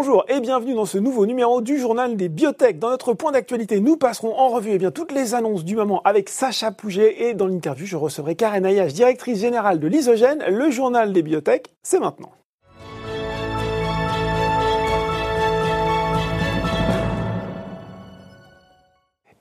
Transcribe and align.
Bonjour 0.00 0.24
et 0.28 0.38
bienvenue 0.38 0.74
dans 0.74 0.84
ce 0.84 0.96
nouveau 0.96 1.26
numéro 1.26 1.60
du 1.60 1.76
journal 1.76 2.16
des 2.16 2.28
biotech. 2.28 2.78
Dans 2.78 2.90
notre 2.90 3.14
point 3.14 3.32
d'actualité, 3.32 3.80
nous 3.80 3.96
passerons 3.96 4.32
en 4.38 4.46
revue 4.46 4.70
eh 4.74 4.78
bien, 4.78 4.92
toutes 4.92 5.10
les 5.10 5.34
annonces 5.34 5.64
du 5.64 5.74
moment 5.74 6.02
avec 6.04 6.28
Sacha 6.28 6.70
Pouget 6.70 7.24
et 7.24 7.34
dans 7.34 7.48
l'interview, 7.48 7.84
je 7.84 7.96
recevrai 7.96 8.36
Karen 8.36 8.64
Ayage, 8.64 8.94
directrice 8.94 9.40
générale 9.40 9.80
de 9.80 9.88
l'Isogène. 9.88 10.44
Le 10.48 10.70
journal 10.70 11.12
des 11.12 11.22
biotech, 11.22 11.74
c'est 11.82 11.98
maintenant. 11.98 12.30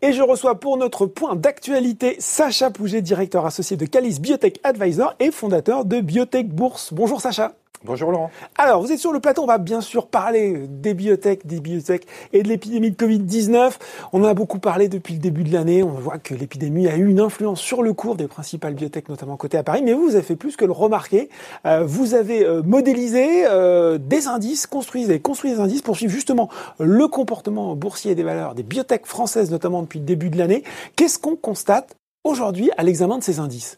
Et 0.02 0.12
je 0.12 0.24
reçois 0.24 0.60
pour 0.60 0.78
notre 0.78 1.06
point 1.06 1.36
d'actualité 1.36 2.16
Sacha 2.18 2.72
Pouget, 2.72 3.04
directeur 3.04 3.46
associé 3.46 3.78
de 3.78 3.86
Calis 3.86 4.20
Biotech 4.20 4.60
Advisor 4.64 5.14
et 5.20 5.30
fondateur 5.30 5.86
de 5.86 6.02
Biotech 6.02 6.50
Bourse. 6.50 6.96
Bonjour 6.96 7.22
Sacha. 7.22 7.54
Bonjour 7.84 8.12
Laurent. 8.12 8.32
Alors, 8.58 8.82
vous 8.82 8.92
êtes 8.92 8.98
sur 8.98 9.12
le 9.12 9.20
plateau, 9.20 9.44
on 9.44 9.48
va 9.48 9.60
bien 9.60 9.82
sûr 9.82 10.08
parler 10.08 10.66
des 10.68 10.96
biotech, 10.96 11.46
des 11.46 11.60
biotech 11.60 12.08
et 12.34 12.42
de 12.42 12.48
l'épidémie 12.48 12.90
de 12.90 12.96
Covid-19. 12.96 13.74
On 14.14 14.24
en 14.24 14.28
a 14.28 14.34
beaucoup 14.34 14.58
parlé 14.58 14.90
depuis 14.90 15.14
le 15.14 15.20
début 15.20 15.44
de 15.44 15.54
l'année. 15.54 15.84
On 15.84 15.92
voit 15.92 16.18
que 16.18 16.34
l'épidémie 16.34 16.88
a 16.88 16.96
eu 16.96 17.08
une 17.08 17.20
influence 17.20 17.62
sur 17.62 17.84
le 17.84 17.94
cours 17.94 18.16
des 18.16 18.28
principales 18.28 18.74
biotech, 18.74 19.10
notamment 19.10 19.38
côté 19.38 19.60
à 19.60 19.64
Paris. 19.64 19.84
Mais 19.84 19.94
vous, 19.94 20.16
avez 20.16 20.24
fait 20.24 20.36
plus 20.36 20.56
que 20.56 20.66
le 20.66 20.72
remarquer. 20.72 21.30
Euh, 21.68 21.84
vous 21.86 22.16
avez 22.16 22.44
euh, 22.46 22.64
modélisé 22.64 23.46
euh, 23.46 24.00
des 24.00 24.26
indices, 24.28 24.66
construit, 24.66 25.06
des 25.06 25.60
indices 25.60 25.84
pour 25.84 25.98
suivre 25.98 26.12
justement 26.12 26.50
le 26.80 27.08
comportement 27.08 27.76
boursier 27.76 28.16
des 28.16 28.24
valeurs 28.24 28.56
des 28.56 28.64
biotech 28.64 29.06
françaises, 29.06 29.52
notamment 29.52 29.84
depuis 29.84 30.00
le 30.00 30.06
début 30.06 30.32
de 30.32 30.40
l'année. 30.40 30.64
Qu'est-ce 30.96 31.20
qu'on 31.20 31.36
constate 31.36 31.96
aujourd'hui 32.24 32.72
à 32.76 32.84
l'examen 32.84 33.20
de 33.20 33.24
ces 33.24 33.40
indices? 33.40 33.78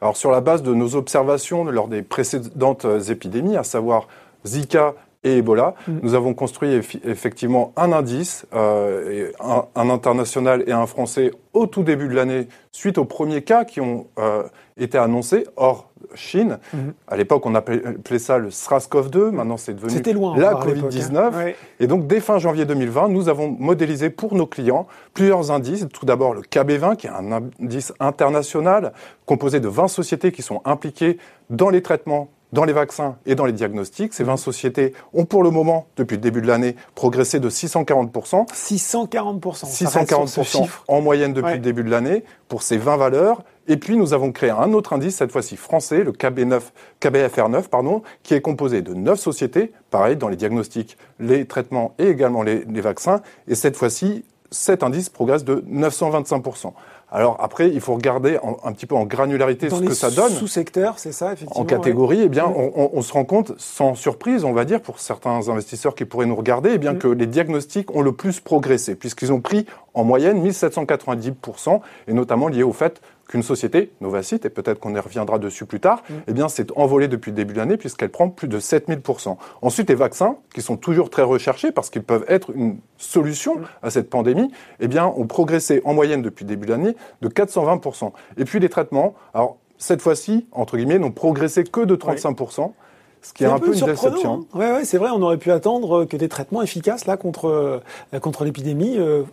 Alors 0.00 0.16
sur 0.16 0.30
la 0.30 0.40
base 0.40 0.62
de 0.62 0.74
nos 0.74 0.94
observations 0.94 1.64
lors 1.64 1.88
des 1.88 2.02
précédentes 2.02 2.84
euh, 2.84 3.00
épidémies, 3.00 3.56
à 3.56 3.64
savoir 3.64 4.08
Zika 4.44 4.94
et 5.24 5.38
Ebola, 5.38 5.74
mm. 5.86 5.98
nous 6.02 6.14
avons 6.14 6.34
construit 6.34 6.74
effectivement 7.04 7.72
un 7.76 7.92
indice, 7.92 8.46
euh, 8.54 9.32
un, 9.40 9.90
international 9.90 10.62
et 10.66 10.72
un 10.72 10.86
français 10.86 11.32
au 11.52 11.66
tout 11.66 11.82
début 11.82 12.08
de 12.08 12.14
l'année, 12.14 12.46
suite 12.70 12.98
aux 12.98 13.04
premiers 13.04 13.42
cas 13.42 13.64
qui 13.64 13.80
ont 13.80 14.06
euh, 14.18 14.44
été 14.76 14.96
annoncés. 14.96 15.46
Or, 15.56 15.87
Chine. 16.14 16.58
Mhm. 16.72 16.94
À 17.06 17.16
l'époque, 17.16 17.46
on 17.46 17.54
appelait 17.54 18.18
ça 18.18 18.38
le 18.38 18.50
SRAS-CoV-2. 18.50 19.30
Maintenant, 19.30 19.56
c'est 19.56 19.74
devenu 19.74 20.00
la 20.38 20.54
Covid-19. 20.54 21.16
Hein. 21.16 21.52
Et 21.80 21.86
donc, 21.86 22.06
dès 22.06 22.20
fin 22.20 22.38
janvier 22.38 22.64
2020, 22.64 23.08
nous 23.08 23.28
avons 23.28 23.54
modélisé 23.58 24.10
pour 24.10 24.34
nos 24.34 24.46
clients 24.46 24.86
plusieurs 25.14 25.50
indices. 25.50 25.86
Tout 25.92 26.06
d'abord, 26.06 26.34
le 26.34 26.42
KB20, 26.42 26.96
qui 26.96 27.06
est 27.06 27.10
un 27.10 27.32
indice 27.32 27.92
international 28.00 28.92
composé 29.26 29.60
de 29.60 29.68
20 29.68 29.88
sociétés 29.88 30.32
qui 30.32 30.42
sont 30.42 30.60
impliquées 30.64 31.18
dans 31.50 31.70
les 31.70 31.82
traitements 31.82 32.28
dans 32.52 32.64
les 32.64 32.72
vaccins 32.72 33.16
et 33.26 33.34
dans 33.34 33.44
les 33.44 33.52
diagnostics. 33.52 34.14
Ces 34.14 34.24
20 34.24 34.36
sociétés 34.36 34.94
ont 35.12 35.24
pour 35.24 35.42
le 35.42 35.50
moment, 35.50 35.86
depuis 35.96 36.16
le 36.16 36.22
début 36.22 36.40
de 36.40 36.46
l'année, 36.46 36.76
progressé 36.94 37.40
de 37.40 37.50
640%. 37.50 38.48
640%. 38.48 39.66
640% 39.66 40.68
en 40.88 41.00
moyenne 41.00 41.32
depuis 41.32 41.54
le 41.54 41.58
début 41.58 41.84
de 41.84 41.90
l'année 41.90 42.24
pour 42.48 42.62
ces 42.62 42.78
20 42.78 42.96
valeurs. 42.96 43.44
Et 43.68 43.76
puis 43.76 43.96
nous 43.96 44.14
avons 44.14 44.32
créé 44.32 44.50
un 44.50 44.72
autre 44.72 44.94
indice, 44.94 45.16
cette 45.16 45.30
fois-ci 45.30 45.56
français, 45.56 46.02
le 46.02 46.12
KB9, 46.12 46.60
KBFR9, 47.02 47.68
pardon, 47.68 48.02
qui 48.22 48.32
est 48.32 48.40
composé 48.40 48.80
de 48.80 48.94
9 48.94 49.18
sociétés, 49.20 49.72
pareil, 49.90 50.16
dans 50.16 50.28
les 50.28 50.36
diagnostics, 50.36 50.96
les 51.20 51.44
traitements 51.44 51.94
et 51.98 52.08
également 52.08 52.42
les, 52.42 52.64
les 52.64 52.80
vaccins. 52.80 53.20
Et 53.46 53.54
cette 53.54 53.76
fois-ci, 53.76 54.24
cet 54.50 54.82
indice 54.82 55.10
progresse 55.10 55.44
de 55.44 55.62
925%. 55.70 56.72
Alors 57.10 57.38
après, 57.40 57.70
il 57.70 57.80
faut 57.80 57.94
regarder 57.94 58.38
un 58.64 58.72
petit 58.72 58.84
peu 58.84 58.94
en 58.94 59.04
granularité 59.04 59.70
ce 59.70 59.80
que 59.80 59.94
ça 59.94 60.10
donne. 60.10 60.30
Sous-secteurs, 60.30 60.98
c'est 60.98 61.12
ça, 61.12 61.32
effectivement. 61.32 61.62
En 61.62 61.64
catégorie, 61.64 62.20
eh 62.24 62.28
bien, 62.28 62.44
on, 62.46 62.90
on, 62.92 63.02
se 63.02 63.14
rend 63.14 63.24
compte, 63.24 63.52
sans 63.56 63.94
surprise, 63.94 64.44
on 64.44 64.52
va 64.52 64.66
dire, 64.66 64.82
pour 64.82 64.98
certains 64.98 65.48
investisseurs 65.48 65.94
qui 65.94 66.04
pourraient 66.04 66.26
nous 66.26 66.36
regarder, 66.36 66.72
eh 66.74 66.78
bien, 66.78 66.92
mm. 66.92 66.98
que 66.98 67.08
les 67.08 67.26
diagnostics 67.26 67.94
ont 67.94 68.02
le 68.02 68.12
plus 68.12 68.40
progressé, 68.40 68.94
puisqu'ils 68.94 69.32
ont 69.32 69.40
pris 69.40 69.64
en 69.94 70.04
moyenne 70.04 70.46
1790%, 70.46 71.80
et 72.08 72.12
notamment 72.12 72.48
lié 72.48 72.62
au 72.62 72.74
fait 72.74 73.00
qu'une 73.28 73.42
société, 73.42 73.92
Novacite, 74.00 74.46
et 74.46 74.50
peut-être 74.50 74.80
qu'on 74.80 74.94
y 74.94 74.98
reviendra 74.98 75.38
dessus 75.38 75.66
plus 75.66 75.80
tard, 75.80 76.02
mm. 76.08 76.14
eh 76.26 76.32
bien, 76.32 76.48
s'est 76.48 76.66
envolée 76.76 77.08
depuis 77.08 77.30
le 77.30 77.36
début 77.36 77.52
de 77.52 77.58
l'année 77.58 77.76
puisqu'elle 77.76 78.08
prend 78.08 78.28
plus 78.30 78.48
de 78.48 78.58
7000%. 78.58 79.36
Ensuite, 79.62 79.88
les 79.88 79.94
vaccins, 79.94 80.36
qui 80.54 80.62
sont 80.62 80.76
toujours 80.76 81.10
très 81.10 81.22
recherchés 81.22 81.70
parce 81.70 81.90
qu'ils 81.90 82.02
peuvent 82.02 82.24
être 82.26 82.50
une 82.54 82.78
solution 82.96 83.58
mm. 83.58 83.64
à 83.82 83.90
cette 83.90 84.10
pandémie, 84.10 84.50
eh 84.80 84.88
bien, 84.88 85.06
ont 85.06 85.26
progressé 85.26 85.82
en 85.84 85.94
moyenne 85.94 86.22
depuis 86.22 86.44
le 86.44 86.48
début 86.48 86.66
de 86.66 86.72
l'année 86.72 86.96
de 87.20 87.28
420%. 87.28 88.12
Et 88.38 88.44
puis, 88.44 88.58
les 88.58 88.70
traitements, 88.70 89.14
alors, 89.34 89.58
cette 89.76 90.00
fois-ci, 90.00 90.46
entre 90.52 90.76
guillemets, 90.76 90.98
n'ont 90.98 91.12
progressé 91.12 91.64
que 91.64 91.80
de 91.80 91.94
35%. 91.94 92.72
Ce 93.20 93.32
qui 93.32 93.42
est, 93.42 93.46
un, 93.46 93.58
peu, 93.58 93.76
une 93.76 93.84
déception. 93.84 94.34
Hein. 94.34 94.46
Oui, 94.54 94.64
ouais, 94.64 94.84
c'est 94.84 94.96
vrai, 94.96 95.10
on 95.12 95.20
aurait 95.22 95.38
pu 95.38 95.50
attendre 95.50 96.04
que 96.04 96.16
des 96.16 96.28
traitements 96.28 96.62
efficaces 96.62 97.04
là 97.06 97.16
contre, 97.16 97.46
euh, 97.46 98.18
contre 98.20 98.44
l'épidémie 98.44 98.96
euh, 98.96 99.24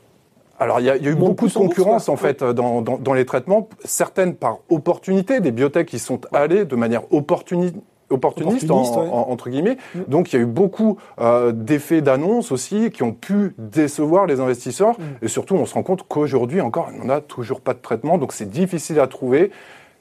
alors, 0.58 0.80
il 0.80 0.86
y, 0.86 0.90
a, 0.90 0.96
eu 0.96 1.16
beaucoup 1.16 1.48
de 1.48 1.54
concurrence, 1.54 2.08
en 2.08 2.16
fait, 2.16 2.44
dans, 2.44 2.82
dans, 2.82 3.14
les 3.14 3.26
traitements, 3.26 3.68
certaines 3.84 4.36
par 4.36 4.60
opportunité, 4.70 5.42
des 5.42 5.52
biotech 5.52 5.88
qui 5.88 6.00
sont 6.00 6.22
allées 6.32 6.64
de 6.64 6.76
manière 6.76 7.12
opportuniste 7.14 7.76
opportuniste, 8.10 8.70
entre 8.70 9.50
guillemets. 9.50 9.78
Mm. 9.96 10.00
Donc 10.08 10.32
il 10.32 10.36
y 10.36 10.40
a 10.40 10.42
eu 10.44 10.48
beaucoup 10.48 10.98
euh, 11.20 11.52
d'effets 11.52 12.02
d'annonce 12.02 12.52
aussi 12.52 12.92
qui 12.92 13.04
ont 13.04 13.14
pu 13.14 13.56
décevoir 13.58 14.26
les 14.26 14.40
investisseurs. 14.40 15.00
Mm. 15.00 15.26
Et 15.26 15.28
surtout, 15.28 15.56
on 15.56 15.66
se 15.66 15.74
rend 15.74 15.84
compte 15.84 16.08
qu'aujourd'hui 16.08 16.62
encore, 16.62 16.90
on 17.02 17.06
n'a 17.06 17.22
toujours 17.22 17.62
pas 17.62 17.74
de 17.74 17.80
traitement, 17.80 18.18
donc 18.18 18.34
c'est 18.34 18.50
difficile 18.50 19.00
à 19.00 19.08
trouver. 19.08 19.52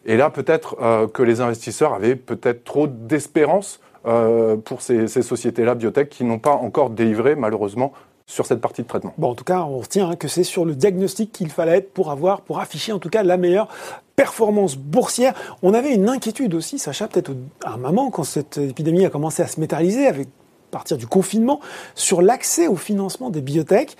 Et 0.07 0.17
là, 0.17 0.29
peut-être 0.29 0.77
euh, 0.83 1.07
que 1.09 1.23
les 1.23 1.41
investisseurs 1.41 1.95
avaient 1.95 2.17
peut-être 2.17 2.65
trop 2.65 2.87
d'espérance 2.87 3.81
euh, 4.07 4.57
pour 4.57 4.83
ces, 4.83 5.09
ces 5.09 5.23
sociétés-là, 5.23 5.75
biotech, 5.75 6.11
qui 6.11 6.25
n'ont 6.25 6.39
pas 6.39 6.53
encore 6.53 6.91
délivré 6.91 7.37
malheureusement 7.37 7.95
sur 8.27 8.47
cette 8.47 8.61
partie 8.61 8.83
de 8.83 8.89
traitement. 8.89 9.13
Bon, 9.19 9.31
en 9.31 9.35
tout 9.35 9.45
cas, 9.45 9.63
on 9.63 9.79
retient 9.79 10.11
hein, 10.11 10.17
que 10.17 10.29
c'est 10.29 10.45
sur 10.45 10.65
le 10.65 10.75
diagnostic 10.75 11.31
qu'il 11.31 11.51
fallait 11.51 11.79
être 11.79 11.93
pour 11.93 12.11
avoir, 12.11 12.41
pour 12.41 12.59
afficher 12.59 12.93
en 12.93 12.99
tout 12.99 13.11
cas 13.11 13.23
la 13.23 13.37
meilleure 13.37 13.69
performance 14.17 14.77
boursière. 14.77 15.35
On 15.63 15.75
avait 15.75 15.95
une 15.95 16.09
inquiétude 16.09 16.55
aussi, 16.55 16.79
Sacha, 16.79 17.07
peut-être 17.07 17.33
à 17.65 17.73
un 17.75 17.77
moment 17.77 18.11
quand 18.11 18.25
cette 18.25 18.59
épidémie 18.59 19.05
a 19.05 19.11
commencé 19.11 19.43
à 19.43 19.47
se 19.47 19.61
métalliser 19.61 20.07
avec 20.07 20.29
partir 20.75 20.97
du 20.97 21.07
confinement, 21.07 21.61
sur 21.95 22.21
l'accès 22.21 22.67
au 22.67 22.75
financement 22.75 23.31
des 23.31 23.43
biotech 23.43 23.97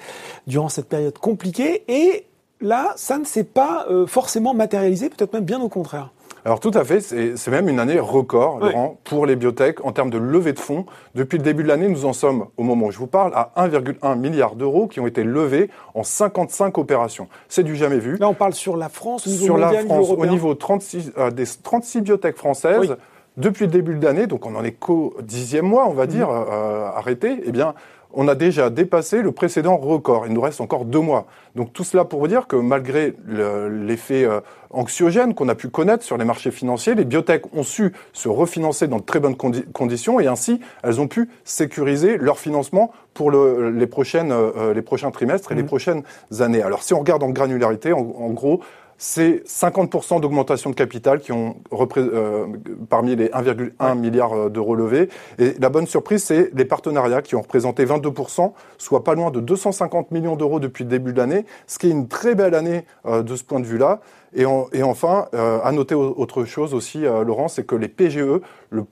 durant 0.49 0.69
cette 0.69 0.89
période 0.89 1.17
compliquée. 1.17 1.85
Et 1.87 2.27
là, 2.61 2.93
ça 2.97 3.17
ne 3.17 3.25
s'est 3.25 3.45
pas 3.45 3.87
euh, 3.89 4.09
forcément 4.09 4.55
matérialisé, 4.55 5.09
peut-être 5.09 5.33
même 5.33 5.45
bien 5.45 5.61
au 5.61 5.69
contraire. 5.69 6.11
Alors 6.45 6.61
tout 6.61 6.73
à 6.75 6.85
fait, 6.85 7.01
c'est 7.01 7.49
même 7.49 7.71
une 7.71 7.81
année 7.81 7.99
record, 7.99 8.59
Laurent, 8.59 8.99
pour 9.05 9.25
les 9.25 9.35
biotech 9.35 9.83
en 9.83 9.93
termes 9.93 10.11
de 10.11 10.19
levée 10.19 10.53
de 10.53 10.59
fonds. 10.59 10.85
Depuis 11.15 11.39
le 11.39 11.43
début 11.43 11.63
de 11.63 11.69
l'année, 11.69 11.89
nous 11.89 12.05
en 12.05 12.13
sommes, 12.13 12.47
au 12.59 12.63
moment 12.65 12.87
où 12.87 12.91
je 12.91 12.99
vous 12.99 13.07
parle, 13.07 13.33
à 13.35 13.53
1,1 13.57 14.19
milliard 14.19 14.55
d'euros 14.55 14.87
qui 14.87 15.01
ont 15.01 15.07
été 15.07 15.25
levés 15.25 15.71
en 15.95 16.03
55 16.03 16.77
opérations. 16.77 17.29
C'est 17.49 17.63
du 17.63 17.77
jamais 17.77 17.99
vu. 17.99 18.17
Là, 18.19 18.29
on 18.29 18.35
parle 18.35 18.53
sur 18.53 18.77
la 18.77 18.91
France, 18.91 19.27
au 19.27 19.31
niveau 19.31 19.45
sur 19.45 19.57
la 19.57 19.73
France, 19.73 20.11
au 20.11 20.27
niveau 20.27 20.55
36, 20.55 21.13
euh, 21.17 21.31
des 21.31 21.45
36 21.47 22.03
biotech 22.03 22.37
françaises. 22.37 22.97
Depuis 23.37 23.65
le 23.65 23.73
début 23.73 23.97
de 23.97 24.05
l'année, 24.05 24.29
donc 24.29 24.47
on 24.47 24.55
en 24.55 24.63
est 24.63 24.73
qu'au 24.73 25.17
dixième 25.21 25.65
mois, 25.65 25.89
on 25.89 25.93
va 25.93 26.07
dire, 26.07 26.29
mhm. 26.29 26.45
euh, 26.53 26.87
arrêté, 26.95 27.41
eh 27.45 27.51
bien, 27.51 27.75
on 28.17 28.29
a 28.29 28.35
déjà 28.35 28.71
dépassé 28.71 29.23
le 29.23 29.33
précédent 29.33 29.77
record. 29.77 30.27
Il 30.27 30.33
nous 30.33 30.41
reste 30.41 30.61
encore 30.61 30.85
deux 30.85 31.01
mois. 31.01 31.27
Donc 31.55 31.73
tout 31.73 31.85
cela 31.85 32.05
pour 32.05 32.21
vous 32.21 32.29
dire 32.29 32.47
que 32.47 32.57
malgré 32.57 33.15
l'effet 33.27 34.25
euh, 34.25 34.41
anxiogène 34.71 35.35
qu'on 35.35 35.49
a 35.49 35.55
pu 35.55 35.69
connaître 35.69 36.05
sur 36.05 36.17
les 36.17 36.25
marchés 36.25 36.51
financiers, 36.51 36.95
les 36.95 37.05
biotech 37.05 37.55
ont 37.55 37.63
su 37.63 37.93
se 38.13 38.29
refinancer 38.29 38.89
dans 38.89 38.99
de 38.99 39.03
très 39.03 39.21
bonnes 39.21 39.37
conditions 39.37 40.21
et 40.21 40.27
ainsi 40.27 40.61
elles 40.83 41.01
ont 41.01 41.09
pu 41.09 41.29
sécuriser 41.45 42.19
leur 42.19 42.39
financement 42.39 42.93
pour 43.15 43.31
les, 43.31 43.87
prochaines, 43.87 44.33
euh, 44.33 44.75
les 44.75 44.83
prochains 44.83 45.11
trimestres 45.11 45.53
et 45.53 45.55
les 45.55 45.63
mmh. 45.63 45.67
prochaines 45.67 46.03
années. 46.41 46.63
Alors 46.63 46.83
si 46.83 46.95
on 46.95 46.99
regarde 46.99 47.23
en 47.23 47.31
granularité, 47.31 47.93
en 47.93 48.31
gros, 48.31 48.61
c'est 48.99 49.43
50% 49.47 50.21
d'augmentation 50.21 50.71
de 50.71 50.75
capital 50.75 51.21
qui 51.21 51.33
ont 51.33 51.57
euh, 51.97 52.47
parmi 52.89 53.17
les 53.17 53.29
1,1 53.29 53.99
milliard 53.99 54.51
d'euros 54.51 54.75
levés. 54.75 55.09
Et 55.39 55.55
la 55.59 55.69
bonne 55.69 55.87
surprise, 55.87 56.25
c'est 56.25 56.51
les 56.55 56.65
partenariats 56.65 57.23
qui 57.23 57.37
ont 57.37 57.43
représenté 57.43 57.85
22%, 57.85 58.53
soit 58.79 59.05
pas 59.05 59.15
loin 59.15 59.31
de 59.31 59.41
250 59.41 60.11
millions 60.11 60.37
d'euros 60.37 60.61
depuis 60.61 60.85
le 60.85 60.91
début 60.91 61.13
de 61.13 61.19
l'année, 61.19 61.45
ce 61.67 61.79
qui 61.79 61.89
est 61.89 61.91
une 61.91 62.09
très 62.09 62.35
belle 62.35 62.55
année 62.55 62.85
euh, 63.07 63.23
de 63.23 63.37
ce 63.37 63.45
point 63.45 63.61
de 63.61 63.67
vue-là. 63.67 64.01
Et, 64.35 64.43
et, 64.73 64.83
enfin, 64.83 65.27
euh, 65.35 65.61
à 65.63 65.71
noter 65.71 65.95
autre 65.95 66.45
chose 66.45 66.75
aussi, 66.75 67.07
euh, 67.07 67.23
Laurent, 67.23 67.49
c'est 67.49 67.65
que 67.65 67.77
les 67.77 67.89
PGE, 67.89 68.41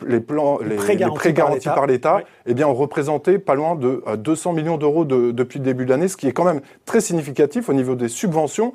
les 0.06 0.20
plans, 0.20 0.58
les, 0.58 0.76
prêts 0.76 0.96
garantis, 0.96 1.68
par 1.68 1.86
l'État, 1.86 2.20
eh 2.46 2.54
bien, 2.54 2.68
ont 2.68 2.74
représenté 2.74 3.38
pas 3.38 3.54
loin 3.54 3.74
de 3.74 4.04
200 4.16 4.50
euh, 4.50 4.54
millions 4.54 4.76
d'euros 4.76 5.04
de, 5.04 5.32
depuis 5.32 5.58
le 5.58 5.64
début 5.64 5.84
de 5.84 5.90
l'année, 5.90 6.06
ce 6.06 6.16
qui 6.16 6.28
est 6.28 6.32
quand 6.32 6.44
même 6.44 6.60
très 6.84 7.00
significatif 7.00 7.68
au 7.68 7.72
niveau 7.72 7.96
des 7.96 8.08
subventions. 8.08 8.72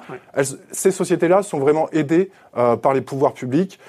ces 0.71 0.91
sociétés-là 0.91 1.41
sont 1.41 1.59
vraiment 1.59 1.89
aidées 1.91 2.31
euh, 2.57 2.75
par 2.75 2.93
les 2.93 3.01
pouvoirs 3.01 3.33
publics. 3.33 3.79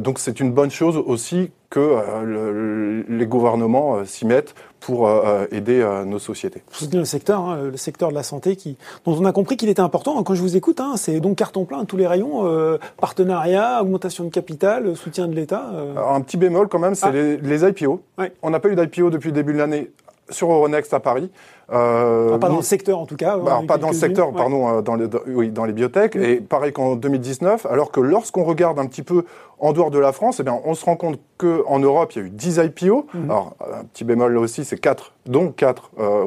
Donc 0.00 0.18
c'est 0.18 0.40
une 0.40 0.50
bonne 0.50 0.70
chose 0.70 0.96
aussi 0.96 1.50
que 1.70 1.80
euh, 1.80 3.02
les 3.08 3.26
gouvernements 3.26 4.04
s'y 4.04 4.26
mettent 4.26 4.54
pour 4.80 5.10
aider 5.50 5.84
nos 6.06 6.20
sociétés. 6.20 6.62
le 6.92 7.04
secteur, 7.04 7.40
hein, 7.40 7.62
le 7.64 7.76
secteur 7.76 8.10
de 8.10 8.14
la 8.14 8.22
santé, 8.22 8.54
qui, 8.54 8.76
dont 9.04 9.16
on 9.20 9.24
a 9.24 9.32
compris 9.32 9.56
qu'il 9.56 9.68
était 9.68 9.82
important. 9.82 10.22
Quand 10.22 10.34
je 10.34 10.40
vous 10.40 10.56
écoute, 10.56 10.80
hein, 10.80 10.94
c'est 10.96 11.18
donc 11.18 11.36
carton 11.36 11.64
plein 11.64 11.84
tous 11.84 11.96
les 11.96 12.06
rayons, 12.06 12.78
partenariat, 12.98 13.82
augmentation 13.82 14.22
de 14.22 14.30
capital, 14.30 14.96
soutien 14.96 15.26
de 15.26 15.34
l'État. 15.34 15.72
Un 15.96 16.20
petit 16.20 16.36
bémol 16.36 16.68
quand 16.68 16.78
même, 16.78 16.94
c'est 16.94 17.06
ah. 17.06 17.10
les, 17.10 17.64
IPO. 17.64 18.00
On 18.42 18.50
n'a 18.50 18.60
pas 18.60 18.68
eu 18.68 18.76
d'IPO 18.76 19.10
depuis 19.10 19.30
le 19.30 19.34
début 19.34 19.52
de 19.52 19.58
l'année 19.58 19.90
sur 20.30 20.52
Euronext 20.52 20.94
à 20.94 21.00
Paris. 21.00 21.30
Euh, 21.70 22.32
ah, 22.34 22.38
pas 22.38 22.48
dans 22.48 22.56
le 22.56 22.62
secteur 22.62 22.98
en 22.98 23.06
tout 23.06 23.16
cas. 23.16 23.36
Bah, 23.36 23.60
pas 23.66 23.76
dans 23.76 23.88
le 23.88 23.94
secteur, 23.94 24.32
pardon, 24.32 24.78
euh, 24.78 24.82
dans 24.82 24.94
les, 24.94 25.06
oui, 25.26 25.50
dans 25.50 25.64
les 25.64 25.72
biotech. 25.72 26.16
Et 26.16 26.40
pareil 26.40 26.72
qu'en 26.72 26.96
2019, 26.96 27.66
alors 27.66 27.90
que 27.90 28.00
lorsqu'on 28.00 28.44
regarde 28.44 28.78
un 28.78 28.86
petit 28.86 29.02
peu 29.02 29.24
en 29.60 29.72
dehors 29.72 29.90
de 29.90 29.98
la 29.98 30.12
France, 30.12 30.38
eh 30.40 30.42
bien, 30.42 30.58
on 30.64 30.74
se 30.74 30.84
rend 30.84 30.96
compte 30.96 31.18
qu'en 31.36 31.78
Europe, 31.78 32.12
il 32.14 32.18
y 32.18 32.22
a 32.22 32.26
eu 32.26 32.30
10 32.30 32.60
IPO. 32.64 33.06
Mhm. 33.12 33.30
Alors, 33.30 33.54
un 33.60 33.84
petit 33.84 34.04
bémol 34.04 34.32
là 34.34 34.40
aussi, 34.40 34.64
c'est 34.64 34.78
4, 34.78 35.12
dont 35.26 35.50
4 35.50 35.90
euh, 35.98 36.26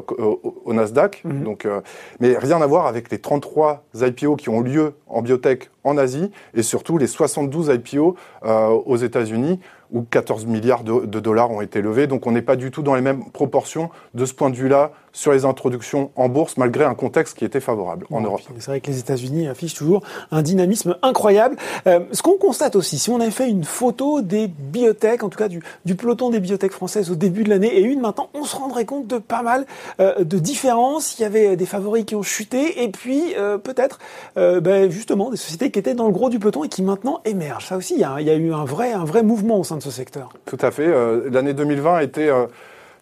au 0.64 0.72
Nasdaq. 0.72 1.22
Mhm. 1.24 1.44
Donc, 1.44 1.66
euh, 1.66 1.80
mais 2.20 2.36
rien 2.36 2.60
à 2.60 2.66
voir 2.66 2.86
avec 2.86 3.10
les 3.10 3.18
33 3.18 3.84
IPO 3.94 4.36
qui 4.36 4.48
ont 4.48 4.60
lieu 4.60 4.94
en 5.06 5.22
biotech 5.22 5.70
en 5.84 5.96
Asie 5.96 6.30
et 6.54 6.62
surtout 6.62 6.98
les 6.98 7.06
72 7.06 7.68
IPO 7.74 8.16
euh, 8.44 8.68
aux 8.68 8.96
États-Unis 8.96 9.60
où 9.90 10.02
14 10.02 10.46
milliards 10.46 10.84
de, 10.84 11.04
de, 11.04 11.20
dollars 11.20 11.50
ont 11.50 11.60
été 11.60 11.82
levés. 11.82 12.06
Donc 12.06 12.26
on 12.26 12.32
n'est 12.32 12.42
pas 12.42 12.56
du 12.56 12.70
tout 12.70 12.82
dans 12.82 12.94
les 12.94 13.02
mêmes 13.02 13.30
proportions 13.30 13.90
de 14.14 14.24
ce 14.24 14.32
point 14.32 14.48
de 14.48 14.56
vue-là 14.56 14.92
sur 15.12 15.32
les 15.32 15.44
introductions 15.44 16.10
en 16.16 16.28
bourse, 16.28 16.56
malgré 16.56 16.84
un 16.84 16.94
contexte 16.94 17.36
qui 17.36 17.44
était 17.44 17.60
favorable 17.60 18.06
en 18.10 18.20
Europe. 18.20 18.40
C'est 18.58 18.66
vrai 18.66 18.80
que 18.80 18.90
les 18.90 18.98
États-Unis 18.98 19.48
affichent 19.48 19.74
toujours 19.74 20.02
un 20.30 20.42
dynamisme 20.42 20.96
incroyable. 21.02 21.56
Euh, 21.86 22.00
ce 22.12 22.22
qu'on 22.22 22.38
constate 22.38 22.76
aussi, 22.76 22.98
si 22.98 23.10
on 23.10 23.20
avait 23.20 23.30
fait 23.30 23.48
une 23.48 23.64
photo 23.64 24.22
des 24.22 24.48
biotech, 24.48 25.22
en 25.22 25.28
tout 25.28 25.38
cas 25.38 25.48
du, 25.48 25.62
du 25.84 25.94
peloton 25.94 26.30
des 26.30 26.40
biotech 26.40 26.72
françaises 26.72 27.10
au 27.10 27.14
début 27.14 27.44
de 27.44 27.50
l'année 27.50 27.74
et 27.76 27.82
une 27.82 28.00
maintenant, 28.00 28.28
on 28.34 28.44
se 28.44 28.56
rendrait 28.56 28.84
compte 28.84 29.06
de 29.06 29.18
pas 29.18 29.42
mal 29.42 29.66
euh, 30.00 30.24
de 30.24 30.38
différences. 30.38 31.18
Il 31.18 31.22
y 31.22 31.24
avait 31.24 31.56
des 31.56 31.66
favoris 31.66 32.04
qui 32.04 32.14
ont 32.14 32.22
chuté 32.22 32.82
et 32.82 32.88
puis 32.88 33.34
euh, 33.36 33.58
peut-être 33.58 33.98
euh, 34.36 34.60
ben, 34.60 34.90
justement 34.90 35.30
des 35.30 35.36
sociétés 35.36 35.70
qui 35.70 35.78
étaient 35.78 35.94
dans 35.94 36.06
le 36.06 36.12
gros 36.12 36.30
du 36.30 36.38
peloton 36.38 36.64
et 36.64 36.68
qui 36.68 36.82
maintenant 36.82 37.20
émergent. 37.24 37.66
Ça 37.66 37.76
aussi, 37.76 37.94
il 37.94 38.00
y 38.00 38.04
a, 38.04 38.16
il 38.20 38.26
y 38.26 38.30
a 38.30 38.34
eu 38.34 38.52
un 38.52 38.64
vrai, 38.64 38.92
un 38.92 39.04
vrai 39.04 39.22
mouvement 39.22 39.58
au 39.58 39.64
sein 39.64 39.76
de 39.76 39.82
ce 39.82 39.90
secteur. 39.90 40.30
Tout 40.46 40.58
à 40.60 40.70
fait. 40.70 40.86
Euh, 40.86 41.28
l'année 41.30 41.54
2020 41.54 41.94
a 41.94 42.02
été 42.02 42.30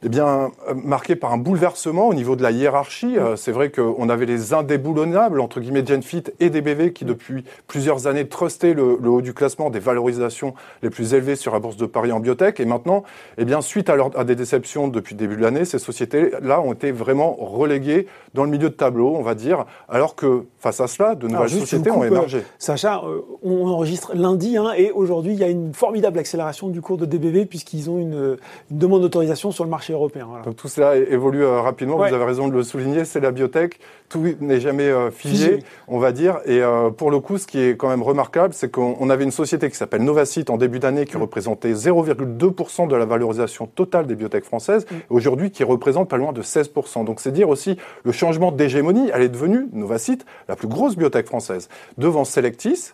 eh 0.03 0.09
bien, 0.09 0.51
euh, 0.69 0.75
marqué 0.75 1.15
par 1.15 1.33
un 1.35 1.37
bouleversement 1.37 2.09
au 2.09 2.15
niveau 2.15 2.35
de 2.35 2.43
la 2.43 2.51
hiérarchie. 2.51 3.19
Euh, 3.19 3.37
c'est 3.37 3.53
vrai 3.53 3.71
qu'on 3.71 4.09
avait 4.09 4.25
les 4.25 4.55
indéboulonnables, 4.55 5.41
entre 5.41 5.61
guillemets, 5.61 5.85
Genfit 5.85 6.25
et 6.41 6.49
DBV, 6.49 6.95
qui 6.95 7.05
depuis 7.05 7.45
plusieurs 7.67 8.07
années 8.07 8.27
trustaient 8.27 8.73
le, 8.73 8.97
haut 9.05 9.21
du 9.21 9.35
classement 9.35 9.69
des 9.69 9.79
valorisations 9.79 10.55
les 10.83 10.89
plus 10.89 11.13
élevées 11.13 11.37
sur 11.37 11.53
la 11.53 11.59
bourse 11.59 11.77
de 11.77 11.85
Paris 11.85 12.13
en 12.13 12.21
biotech. 12.21 12.61
Et 12.61 12.65
maintenant, 12.65 13.03
eh 13.37 13.45
bien, 13.45 13.61
suite 13.61 13.91
à, 13.91 13.97
à 14.17 14.25
des 14.25 14.35
déceptions 14.37 14.89
depuis 14.89 15.15
le 15.15 15.19
début 15.19 15.37
de 15.37 15.43
l'année, 15.43 15.67
ces 15.67 15.79
sociétés-là 15.79 16.63
ont 16.63 16.73
été 16.73 16.93
vraiment 16.93 17.35
reléguées 17.39 18.07
dans 18.33 18.45
le 18.45 18.51
milieu 18.51 18.71
de 18.71 18.75
tableau, 18.75 19.15
on 19.15 19.23
va 19.23 19.35
dire, 19.35 19.67
alors 19.91 20.15
que 20.15 20.45
face 20.59 20.81
à 20.81 20.87
cela, 20.87 21.15
de 21.15 21.29
nouvelles 21.29 21.51
sociétés 21.51 21.91
ont 21.91 22.05
émergé. 22.05 22.39
Euh, 22.39 22.43
Sacha, 22.59 23.03
on 23.43 23.69
enregistre 23.69 24.13
lundi, 24.15 24.57
hein, 24.57 24.73
et 24.79 24.93
aujourd'hui, 24.93 25.35
il 25.35 25.39
y 25.39 25.45
a 25.45 25.49
une 25.49 25.75
formidable 25.75 26.19
accélération 26.19 26.69
du 26.69 26.81
cours 26.81 26.97
de 26.97 27.05
DBV 27.05 27.45
puisqu'ils 27.45 27.91
ont 27.91 27.99
une, 27.99 28.39
une 28.71 28.79
demande 28.79 29.03
d'autorisation 29.03 29.51
sur 29.51 29.65
le 29.65 29.71
marché 29.71 29.90
européen. 29.93 30.29
Donc 30.45 30.57
tout 30.57 30.69
cela 30.69 30.97
évolue 30.97 31.43
euh, 31.43 31.61
rapidement, 31.61 31.97
vous 31.97 32.03
avez 32.03 32.25
raison 32.25 32.49
de 32.49 32.55
le 32.55 32.63
souligner, 32.63 33.05
c'est 33.05 33.21
la 33.21 33.31
biotech, 33.31 33.79
tout 34.09 34.25
n'est 34.41 34.61
jamais 34.61 34.89
euh, 34.89 35.11
figé, 35.11 35.61
on 35.89 35.99
va 35.99 36.13
dire. 36.13 36.41
Et 36.45 36.61
euh, 36.61 36.91
pour 36.91 37.11
le 37.11 37.21
coup, 37.21 37.39
ce 37.39 37.47
qui 37.47 37.61
est 37.61 37.77
quand 37.77 37.89
même 37.89 38.03
remarquable, 38.03 38.55
c'est 38.55 38.71
qu'on 38.71 39.09
avait 39.11 39.25
une 39.25 39.31
société 39.31 39.71
qui 39.71 39.77
s'appelle 39.77 40.03
Novacite 40.03 40.51
en 40.51 40.57
début 40.57 40.79
d'année 40.79 41.05
qui 41.07 41.17
mm. 41.17 41.23
représentait 41.23 41.73
0,2% 41.73 42.89
de 42.89 42.97
la 42.97 43.05
valorisation 43.05 43.67
totale 43.67 44.07
des 44.07 44.15
biotech 44.15 44.45
françaises, 44.45 44.87
mm. 44.91 44.95
aujourd'hui 45.11 45.51
qui 45.51 45.65
représente 45.65 46.09
pas 46.09 46.17
loin 46.17 46.33
de 46.33 46.43
16%. 46.43 47.05
Donc 47.05 47.21
c'est 47.21 47.33
dire 47.33 47.49
aussi 47.49 47.77
le 48.05 48.13
changement 48.13 48.53
d'hégémonie, 48.53 49.11
elle 49.15 49.23
est 49.23 49.29
devenue, 49.29 49.69
Novacite, 49.73 50.27
la 50.49 50.57
plus 50.57 50.69
grosse 50.69 50.97
biotech 50.97 51.27
française, 51.27 51.69
devant 51.99 52.25
Selectis, 52.25 52.93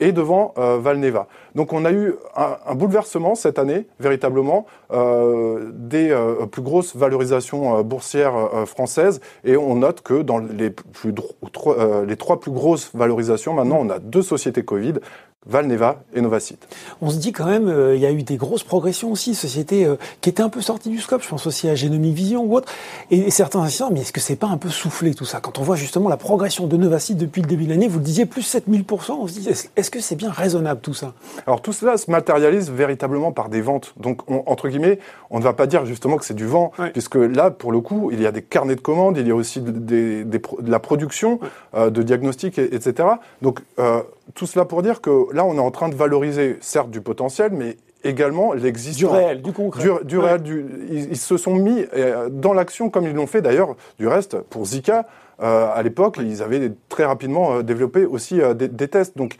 et 0.00 0.12
devant 0.12 0.54
euh, 0.58 0.78
Valneva. 0.78 1.28
Donc 1.54 1.72
on 1.72 1.84
a 1.84 1.92
eu 1.92 2.14
un, 2.34 2.74
bouleversement 2.74 3.34
cette 3.34 3.58
année, 3.58 3.86
véritablement, 4.00 4.66
euh, 4.92 5.70
des 5.74 6.10
euh, 6.10 6.46
plus 6.46 6.62
grosses 6.62 6.96
valorisations 6.96 7.82
boursières 7.82 8.66
françaises, 8.66 9.20
et 9.44 9.56
on 9.56 9.76
note 9.76 10.00
que 10.00 10.22
dans 10.22 10.38
les, 10.38 10.74
les 12.06 12.16
trois 12.16 12.40
plus 12.40 12.50
grosses 12.50 12.90
valorisations, 12.94 13.54
maintenant 13.54 13.78
on 13.80 13.90
a 13.90 13.98
deux 13.98 14.22
sociétés 14.22 14.64
Covid, 14.64 14.94
Valneva 15.46 16.02
et 16.12 16.20
Novacite. 16.20 16.68
On 17.00 17.08
se 17.08 17.16
dit 17.16 17.32
quand 17.32 17.46
même, 17.46 17.66
euh, 17.66 17.96
il 17.96 18.02
y 18.02 18.04
a 18.04 18.12
eu 18.12 18.22
des 18.22 18.36
grosses 18.36 18.62
progressions 18.62 19.10
aussi, 19.10 19.34
sociétés 19.34 19.86
euh, 19.86 19.96
qui 20.20 20.28
étaient 20.28 20.42
un 20.42 20.50
peu 20.50 20.60
sorties 20.60 20.90
du 20.90 20.98
scope, 20.98 21.22
je 21.22 21.28
pense 21.28 21.46
aussi 21.46 21.66
à 21.66 21.74
Genomic 21.74 22.14
Vision 22.14 22.44
ou 22.44 22.56
autre, 22.56 22.70
et, 23.10 23.30
certains 23.30 23.62
assistants, 23.62 23.88
mais 23.90 24.00
est-ce 24.00 24.12
que 24.12 24.20
c'est 24.20 24.36
pas 24.36 24.48
un 24.48 24.58
peu 24.58 24.68
soufflé 24.68 25.14
tout 25.14 25.24
ça? 25.24 25.40
Quand 25.40 25.58
on 25.58 25.62
voit 25.62 25.76
justement 25.76 26.10
la 26.10 26.18
progression 26.18 26.66
de 26.66 26.76
Novacite 26.76 27.16
depuis 27.16 27.40
le 27.40 27.48
début 27.48 27.64
de 27.64 27.70
l'année, 27.70 27.88
vous 27.88 27.98
le 27.98 28.04
disiez, 28.04 28.26
plus 28.26 28.42
7000%, 28.42 29.12
on 29.12 29.26
se 29.26 29.32
dit, 29.32 29.48
est-ce 29.48 29.90
que 29.90 30.00
c'est 30.00 30.14
bien 30.14 30.30
raisonnable 30.30 30.82
tout 30.82 30.92
ça? 30.92 31.14
Alors 31.46 31.62
tout 31.62 31.72
cela 31.72 31.96
se 31.96 32.10
matérialise 32.10 32.70
véritablement 32.70 33.32
par 33.32 33.48
des 33.48 33.62
ventes. 33.62 33.94
Donc 33.96 34.20
entre 34.28 34.68
guillemets, 34.68 34.98
on 35.30 35.38
ne 35.38 35.44
va 35.44 35.54
pas 35.54 35.66
dire 35.66 35.86
justement 35.86 36.18
que 36.18 36.26
c'est 36.26 36.34
du 36.34 36.46
vent, 36.46 36.72
puisque 36.92 37.14
là, 37.14 37.50
pour 37.50 37.72
le 37.72 37.80
coup, 37.80 38.10
il 38.12 38.20
y 38.20 38.26
a 38.26 38.32
des 38.32 38.42
carnets 38.42 38.76
de 38.76 38.80
commandes, 38.82 39.16
il 39.16 39.26
y 39.26 39.30
a 39.30 39.34
aussi 39.34 39.62
de, 39.62 40.26
la 40.66 40.78
production, 40.80 41.40
euh, 41.74 41.88
de 41.88 42.02
diagnostics, 42.02 42.58
etc. 42.58 43.08
Donc 43.40 43.60
tout 44.34 44.46
cela 44.46 44.64
pour 44.64 44.82
dire 44.82 45.00
que 45.00 45.32
là, 45.32 45.44
on 45.44 45.54
est 45.54 45.60
en 45.60 45.70
train 45.70 45.88
de 45.88 45.94
valoriser, 45.94 46.58
certes, 46.60 46.90
du 46.90 47.00
potentiel, 47.00 47.52
mais 47.52 47.76
également 48.04 48.52
l'existence. 48.52 48.96
Du 48.98 49.06
réel, 49.06 49.42
du 49.42 49.52
concret. 49.52 49.82
Du, 50.04 50.18
réel, 50.18 50.42
ils, 50.90 51.16
se 51.16 51.36
sont 51.36 51.54
mis 51.54 51.84
euh, 51.94 52.28
dans 52.30 52.52
l'action 52.52 52.90
comme 52.90 53.06
ils 53.06 53.14
l'ont 53.14 53.26
fait 53.26 53.42
d'ailleurs, 53.42 53.76
du 53.98 54.08
reste, 54.08 54.40
pour 54.40 54.64
Zika. 54.64 55.06
Euh, 55.42 55.68
à 55.72 55.82
l'époque, 55.82 56.18
ils 56.20 56.42
avaient 56.42 56.72
très 56.88 57.04
rapidement 57.04 57.54
euh, 57.54 57.62
développé 57.62 58.04
aussi 58.04 58.40
des, 58.54 58.88
tests. 58.88 59.16
Donc, 59.16 59.36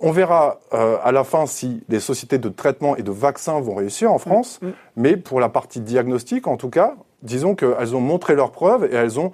on 0.00 0.12
verra 0.12 0.60
à 0.70 1.10
la 1.10 1.24
fin 1.24 1.46
si 1.46 1.82
les 1.88 1.98
sociétés 1.98 2.38
de 2.38 2.48
traitement 2.48 2.96
et 2.96 3.02
de 3.02 3.10
vaccins 3.10 3.60
vont 3.60 3.74
réussir 3.74 4.12
en 4.12 4.18
France, 4.18 4.60
mm, 4.62 4.66
mm. 4.66 4.72
mais 4.96 5.16
pour 5.16 5.40
la 5.40 5.48
partie 5.48 5.80
diagnostique, 5.80 6.46
en 6.46 6.56
tout 6.56 6.70
cas, 6.70 6.94
disons 7.22 7.54
qu'elles 7.54 7.96
ont 7.96 8.00
montré 8.00 8.34
leurs 8.34 8.52
preuves 8.52 8.84
et 8.84 8.94
elles 8.94 9.18
ont 9.18 9.32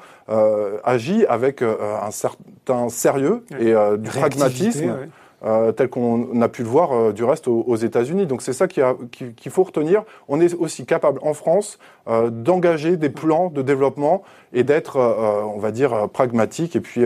agi 0.84 1.26
avec 1.26 1.62
un 1.62 2.10
certain 2.10 2.88
sérieux 2.88 3.44
et 3.58 3.74
du 3.98 4.08
pragmatisme. 4.08 4.96
Euh, 5.44 5.72
tel 5.72 5.90
qu'on 5.90 6.40
a 6.40 6.48
pu 6.48 6.62
le 6.62 6.68
voir 6.68 6.92
euh, 6.92 7.12
du 7.12 7.22
reste 7.22 7.48
aux, 7.48 7.76
États-Unis. 7.76 8.24
Donc 8.24 8.40
c'est 8.40 8.54
ça 8.54 8.66
qu'il 8.66 9.50
faut 9.50 9.62
retenir. 9.62 10.04
On 10.26 10.40
est 10.40 10.54
aussi 10.54 10.86
capable 10.86 11.18
en 11.22 11.34
France 11.34 11.78
euh, 12.08 12.30
d'engager 12.30 12.96
des 12.96 13.10
plans 13.10 13.50
de 13.50 13.60
développement 13.60 14.22
et 14.54 14.62
d'être, 14.64 14.96
on 14.96 15.58
va 15.58 15.72
dire, 15.72 16.08
pragmatique 16.10 16.76
et 16.76 16.80
puis, 16.80 17.02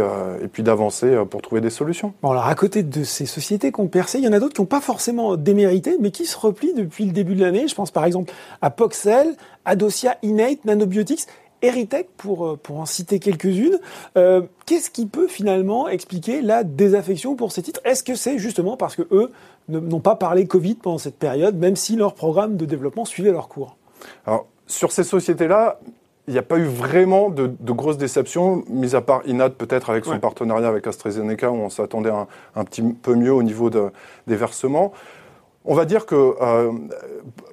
puis 0.52 0.62
d'avancer 0.62 1.24
pour 1.30 1.40
trouver 1.40 1.62
des 1.62 1.70
solutions. 1.70 2.12
Bon, 2.22 2.30
alors 2.30 2.46
à 2.46 2.54
côté 2.54 2.82
de 2.82 3.02
ces 3.04 3.24
sociétés 3.24 3.72
qui 3.72 3.80
ont 3.80 3.88
percé, 3.88 4.18
il 4.18 4.24
y 4.24 4.28
en 4.28 4.32
a 4.32 4.38
d'autres 4.38 4.54
qui 4.54 4.60
n'ont 4.60 4.66
pas 4.66 4.82
forcément 4.82 5.34
démérité, 5.36 5.96
mais 5.98 6.10
qui 6.10 6.26
se 6.26 6.36
replient 6.36 6.74
depuis 6.74 7.06
le 7.06 7.12
début 7.12 7.34
de 7.34 7.40
l'année. 7.40 7.66
Je 7.66 7.74
pense 7.74 7.90
par 7.90 8.04
exemple 8.04 8.32
à 8.60 8.68
Poxel, 8.68 9.34
Adosia 9.64 10.16
Innate, 10.22 10.64
Nanobiotics. 10.66 11.26
Eritech, 11.62 12.08
pour, 12.16 12.46
euh, 12.46 12.56
pour 12.56 12.78
en 12.80 12.86
citer 12.86 13.18
quelques-unes. 13.18 13.78
Euh, 14.16 14.42
Qu'est-ce 14.66 14.90
qui 14.90 15.06
peut 15.06 15.28
finalement 15.28 15.88
expliquer 15.88 16.42
la 16.42 16.64
désaffection 16.64 17.36
pour 17.36 17.52
ces 17.52 17.62
titres? 17.62 17.80
Est-ce 17.84 18.02
que 18.02 18.14
c'est 18.14 18.38
justement 18.38 18.76
parce 18.76 18.96
que 18.96 19.02
eux 19.10 19.32
n'ont 19.68 20.00
pas 20.00 20.16
parlé 20.16 20.46
Covid 20.46 20.74
pendant 20.74 20.98
cette 20.98 21.16
période, 21.16 21.56
même 21.56 21.76
si 21.76 21.96
leur 21.96 22.14
programme 22.14 22.56
de 22.56 22.64
développement 22.64 23.04
suivait 23.04 23.32
leur 23.32 23.48
cours? 23.48 23.76
Alors, 24.26 24.46
sur 24.66 24.92
ces 24.92 25.04
sociétés-là, 25.04 25.80
il 26.28 26.32
n'y 26.32 26.38
a 26.38 26.42
pas 26.42 26.58
eu 26.58 26.64
vraiment 26.64 27.30
de, 27.30 27.50
de, 27.58 27.72
grosses 27.72 27.96
déceptions, 27.96 28.62
mis 28.68 28.94
à 28.94 29.00
part 29.00 29.22
Inat 29.26 29.48
peut-être 29.48 29.88
avec 29.88 30.04
son 30.04 30.18
partenariat 30.20 30.68
avec 30.68 30.86
AstraZeneca, 30.86 31.50
où 31.50 31.54
on 31.54 31.70
s'attendait 31.70 32.10
un, 32.10 32.26
un, 32.54 32.64
petit 32.64 32.82
peu 32.82 33.14
mieux 33.14 33.32
au 33.32 33.42
niveau 33.42 33.70
de, 33.70 33.90
des 34.26 34.36
versements. 34.36 34.92
On 35.70 35.74
va 35.74 35.84
dire 35.84 36.06
que 36.06 36.34
euh, 36.40 36.72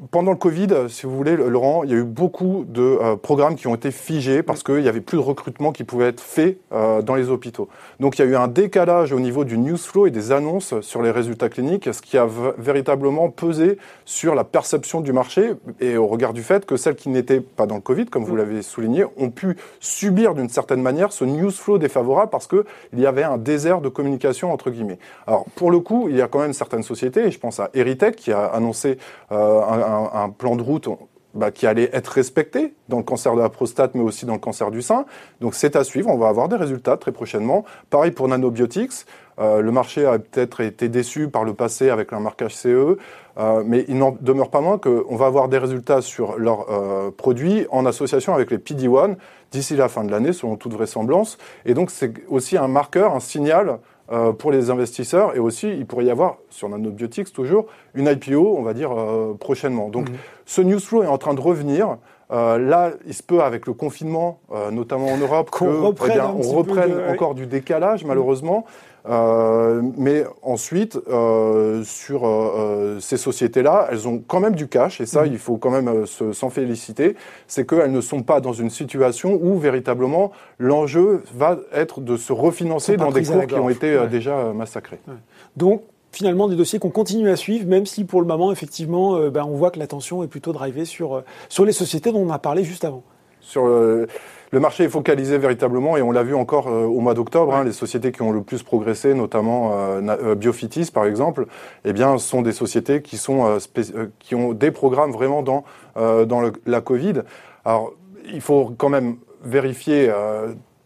pendant 0.09 0.31
le 0.31 0.37
Covid, 0.37 0.69
si 0.87 1.05
vous 1.05 1.13
voulez, 1.17 1.35
Laurent, 1.35 1.83
il 1.83 1.89
y 1.89 1.93
a 1.93 1.97
eu 1.97 2.03
beaucoup 2.05 2.63
de 2.65 2.81
euh, 2.81 3.17
programmes 3.17 3.55
qui 3.55 3.67
ont 3.67 3.75
été 3.75 3.91
figés 3.91 4.41
parce 4.41 4.63
qu'il 4.63 4.77
n'y 4.77 4.87
avait 4.87 5.01
plus 5.01 5.17
de 5.17 5.21
recrutement 5.21 5.73
qui 5.73 5.83
pouvait 5.83 6.07
être 6.07 6.21
fait 6.21 6.59
euh, 6.71 7.01
dans 7.01 7.15
les 7.15 7.29
hôpitaux. 7.29 7.67
Donc 7.99 8.17
il 8.17 8.23
y 8.23 8.25
a 8.25 8.31
eu 8.31 8.37
un 8.37 8.47
décalage 8.47 9.11
au 9.11 9.19
niveau 9.19 9.43
du 9.43 9.57
news 9.57 9.75
flow 9.75 10.07
et 10.07 10.11
des 10.11 10.31
annonces 10.31 10.79
sur 10.79 11.01
les 11.01 11.11
résultats 11.11 11.49
cliniques, 11.49 11.93
ce 11.93 12.01
qui 12.01 12.17
a 12.17 12.25
véritablement 12.57 13.29
pesé 13.29 13.77
sur 14.05 14.33
la 14.33 14.45
perception 14.45 15.01
du 15.01 15.11
marché 15.11 15.51
et 15.81 15.97
au 15.97 16.07
regard 16.07 16.31
du 16.31 16.41
fait 16.41 16.65
que 16.65 16.77
celles 16.77 16.95
qui 16.95 17.09
n'étaient 17.09 17.41
pas 17.41 17.65
dans 17.65 17.75
le 17.75 17.81
Covid, 17.81 18.05
comme 18.05 18.23
vous 18.23 18.37
l'avez 18.37 18.61
souligné, 18.61 19.03
ont 19.17 19.29
pu 19.29 19.57
subir 19.81 20.35
d'une 20.35 20.47
certaine 20.47 20.81
manière 20.81 21.11
ce 21.11 21.25
news 21.25 21.51
flow 21.51 21.79
défavorable 21.79 22.31
parce 22.31 22.47
qu'il 22.47 22.63
y 22.93 23.05
avait 23.07 23.23
un 23.23 23.37
désert 23.37 23.81
de 23.81 23.89
communication 23.89 24.53
entre 24.53 24.69
guillemets. 24.69 24.99
Alors 25.27 25.43
pour 25.55 25.69
le 25.69 25.81
coup, 25.81 26.07
il 26.07 26.15
y 26.15 26.21
a 26.21 26.29
quand 26.29 26.39
même 26.39 26.53
certaines 26.53 26.83
sociétés, 26.83 27.25
et 27.27 27.31
je 27.31 27.39
pense 27.39 27.59
à 27.59 27.69
Heritage, 27.73 28.04
qui 28.11 28.31
a 28.31 28.45
annoncé 28.45 28.97
euh, 29.31 29.61
un, 30.13 30.29
plan 30.29 30.55
de 30.55 30.61
route 30.61 30.89
bah, 31.33 31.51
qui 31.51 31.67
allait 31.67 31.89
être 31.93 32.07
respecté 32.07 32.73
dans 32.89 32.97
le 32.97 33.03
cancer 33.03 33.35
de 33.35 33.41
la 33.41 33.49
prostate, 33.49 33.95
mais 33.95 34.01
aussi 34.01 34.25
dans 34.25 34.33
le 34.33 34.39
cancer 34.39 34.71
du 34.71 34.81
sein. 34.81 35.05
Donc 35.41 35.55
c'est 35.55 35.75
à 35.75 35.83
suivre, 35.83 36.09
on 36.09 36.17
va 36.17 36.27
avoir 36.27 36.49
des 36.49 36.55
résultats 36.55 36.97
très 36.97 37.11
prochainement. 37.11 37.65
Pareil 37.89 38.11
pour 38.11 38.27
Nanobiotics, 38.27 39.05
euh, 39.39 39.61
le 39.61 39.71
marché 39.71 40.05
a 40.05 40.17
peut-être 40.17 40.61
été 40.61 40.87
déçu 40.87 41.27
par 41.27 41.43
le 41.43 41.53
passé 41.53 41.89
avec 41.89 42.13
un 42.13 42.19
marquage 42.19 42.55
CE, 42.55 42.97
euh, 43.37 43.63
mais 43.65 43.83
il 43.89 43.97
n'en 43.97 44.15
demeure 44.21 44.49
pas 44.49 44.61
moins 44.61 44.77
qu'on 44.77 45.15
va 45.15 45.25
avoir 45.25 45.49
des 45.49 45.57
résultats 45.57 46.01
sur 46.01 46.37
leurs 46.37 46.67
produits 47.17 47.67
en 47.69 47.85
association 47.85 48.33
avec 48.33 48.51
les 48.51 48.57
PD-1 48.57 49.15
d'ici 49.51 49.75
la 49.75 49.89
fin 49.89 50.03
de 50.03 50.11
l'année, 50.11 50.33
selon 50.33 50.55
toute 50.55 50.73
vraisemblance. 50.73 51.37
Et 51.65 51.73
donc 51.73 51.91
c'est 51.91 52.13
aussi 52.29 52.57
un 52.57 52.67
marqueur, 52.67 53.13
un 53.13 53.19
signal 53.19 53.79
euh, 54.11 54.31
pour 54.31 54.51
les 54.51 54.69
investisseurs 54.69 55.35
et 55.35 55.39
aussi 55.39 55.69
il 55.69 55.85
pourrait 55.85 56.05
y 56.05 56.11
avoir 56.11 56.37
sur 56.49 56.69
Nanobiotics 56.69 57.31
toujours 57.33 57.65
une 57.93 58.07
IPO 58.07 58.55
on 58.57 58.61
va 58.61 58.73
dire 58.73 58.91
euh, 58.91 59.35
prochainement 59.39 59.89
donc 59.89 60.09
mhm. 60.09 60.15
ce 60.45 60.61
news 60.61 60.79
flow 60.79 61.03
est 61.03 61.07
en 61.07 61.17
train 61.17 61.33
de 61.33 61.41
revenir 61.41 61.97
là, 62.31 62.91
il 63.05 63.13
se 63.13 63.21
peut 63.21 63.43
avec 63.43 63.67
le 63.67 63.73
confinement, 63.73 64.39
notamment 64.71 65.09
en 65.09 65.17
Europe, 65.17 65.51
qu'on 65.51 65.89
reprenne, 65.89 66.17
eh 66.19 66.47
on 66.47 66.53
reprenne 66.53 66.93
encore 67.13 67.35
du 67.35 67.45
décalage, 67.45 68.03
malheureusement. 68.03 68.65
Euh, 69.07 69.81
mais 69.97 70.23
ensuite, 70.41 70.97
euh, 71.07 71.83
sur 71.83 72.25
euh, 72.25 72.99
ces 72.99 73.17
sociétés-là, 73.17 73.87
elles 73.91 74.07
ont 74.07 74.23
quand 74.25 74.39
même 74.39 74.55
du 74.55 74.67
cash, 74.67 74.99
et 74.99 75.05
ça, 75.05 75.23
mmh. 75.23 75.27
il 75.27 75.37
faut 75.37 75.57
quand 75.57 75.69
même 75.69 76.05
s'en 76.05 76.49
féliciter, 76.49 77.15
c'est 77.47 77.67
qu'elles 77.67 77.91
ne 77.91 78.01
sont 78.01 78.23
pas 78.23 78.41
dans 78.41 78.53
une 78.53 78.69
situation 78.69 79.39
où 79.41 79.57
véritablement 79.57 80.31
l'enjeu 80.57 81.23
va 81.35 81.57
être 81.73 82.01
de 82.01 82.17
se 82.17 82.33
refinancer 82.33 82.97
dans 82.97 83.11
des 83.11 83.23
cours 83.23 83.45
qui 83.45 83.55
ont 83.55 83.69
été 83.69 83.97
déjà 84.09 84.51
massacrés. 84.53 84.99
Donc, 85.55 85.83
finalement 86.11 86.47
des 86.47 86.55
dossiers 86.55 86.79
qu'on 86.79 86.91
continue 86.91 87.29
à 87.29 87.35
suivre, 87.35 87.67
même 87.67 87.85
si 87.85 88.05
pour 88.05 88.21
le 88.21 88.27
moment, 88.27 88.51
effectivement, 88.51 89.29
ben, 89.29 89.43
on 89.43 89.55
voit 89.55 89.69
que 89.69 89.79
l'attention 89.79 90.23
est 90.23 90.27
plutôt 90.27 90.53
drivée 90.53 90.85
sur, 90.85 91.23
sur 91.49 91.65
les 91.65 91.73
sociétés 91.73 92.11
dont 92.11 92.25
on 92.25 92.31
a 92.31 92.39
parlé 92.39 92.63
juste 92.63 92.85
avant. 92.85 93.03
Sur 93.45 93.67
le 94.55 94.61
marché 94.61 94.85
est 94.85 94.89
focalisé 94.89 95.37
véritablement 95.37 95.97
et 95.97 96.01
on 96.01 96.11
l'a 96.11 96.23
vu 96.23 96.33
encore 96.33 96.69
euh, 96.69 96.85
au 96.85 97.01
mois 97.01 97.13
d'octobre. 97.13 97.53
Hein, 97.53 97.65
les 97.65 97.73
sociétés 97.73 98.13
qui 98.13 98.21
ont 98.21 98.31
le 98.31 98.41
plus 98.41 98.63
progressé, 98.63 99.13
notamment 99.13 99.73
euh, 99.73 100.01
euh, 100.01 100.35
Biofitis 100.35 100.91
par 100.93 101.05
exemple, 101.05 101.47
eh 101.83 101.91
bien, 101.91 102.17
sont 102.17 102.41
des 102.41 102.53
sociétés 102.53 103.01
qui 103.01 103.17
sont 103.17 103.57
qui 104.19 104.33
ont 104.33 104.53
des 104.53 104.71
programmes 104.71 105.11
vraiment 105.11 105.43
dans 105.43 105.65
dans 105.95 106.51
la 106.65 106.81
Covid. 106.81 107.23
Alors, 107.65 107.93
il 108.31 108.39
faut 108.39 108.73
quand 108.77 108.87
même 108.87 109.17
vérifier 109.43 110.09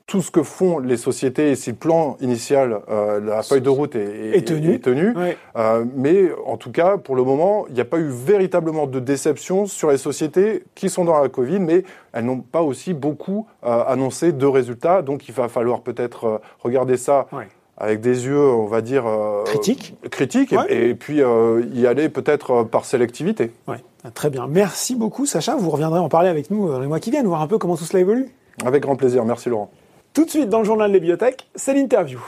tout 0.09 0.23
ce 0.23 0.31
que 0.31 0.41
font 0.41 0.79
les 0.79 0.97
sociétés 0.97 1.51
et 1.51 1.55
si 1.55 1.69
le 1.69 1.75
plan 1.75 2.17
initial, 2.19 2.81
euh, 2.89 3.19
la 3.19 3.43
feuille 3.43 3.61
de 3.61 3.69
route 3.69 3.95
est, 3.95 4.43
tenu. 4.43 5.13
Euh, 5.55 5.85
mais 5.95 6.31
en 6.47 6.57
tout 6.57 6.71
cas, 6.71 6.97
pour 6.97 7.15
le 7.15 7.23
moment, 7.23 7.65
il 7.69 7.75
n'y 7.75 7.79
a 7.79 7.85
pas 7.85 7.99
eu 7.99 8.09
véritablement 8.09 8.87
de 8.87 8.99
déception 8.99 9.67
sur 9.67 9.91
les 9.91 9.99
sociétés 9.99 10.63
qui 10.73 10.89
sont 10.89 11.05
dans 11.05 11.21
la 11.21 11.29
Covid, 11.29 11.59
mais 11.59 11.83
elles 12.11 12.25
n'ont 12.25 12.39
pas 12.39 12.63
aussi 12.63 12.95
beaucoup 12.95 13.45
euh, 13.63 13.83
annoncé 13.85 14.31
de 14.31 14.45
résultats. 14.47 15.03
Donc 15.03 15.29
il 15.29 15.33
va 15.35 15.47
falloir 15.47 15.81
peut-être 15.81 16.41
regarder 16.63 16.97
ça. 16.97 17.27
Avec 17.81 18.01
des 18.01 18.25
yeux, 18.25 18.37
on 18.37 18.65
va 18.65 18.81
dire 18.81 19.05
critiques, 19.45 19.95
critiques, 20.11 20.53
et, 20.67 20.95
puis 20.95 21.21
y 21.21 21.87
aller 21.87 22.09
peut-être 22.09 22.63
par 22.63 22.83
sélectivité. 22.83 23.53
Très 24.15 24.29
bien, 24.29 24.47
merci 24.47 24.95
beaucoup, 24.95 25.25
Sacha. 25.25 25.55
Vous 25.55 25.69
reviendrez 25.69 25.99
en 25.99 26.09
parler 26.09 26.27
avec 26.27 26.51
nous 26.51 26.67
dans 26.67 26.81
les 26.81 26.87
mois 26.87 26.99
qui 26.99 27.09
viennent, 27.09 27.27
voir 27.27 27.41
un 27.41 27.47
peu 27.47 27.57
comment 27.57 27.77
tout 27.77 27.85
cela 27.85 28.01
évolue. 28.01 28.27
Avec 28.65 28.83
grand 28.83 28.97
plaisir, 28.97 29.23
merci 29.23 29.47
Laurent. 29.47 29.71
Tout 30.13 30.25
de 30.25 30.29
suite 30.29 30.49
dans 30.49 30.59
le 30.59 30.65
journal 30.65 30.91
des 30.91 30.99
bibliothèques, 30.99 31.47
c'est 31.55 31.73
l'interview. 31.73 32.19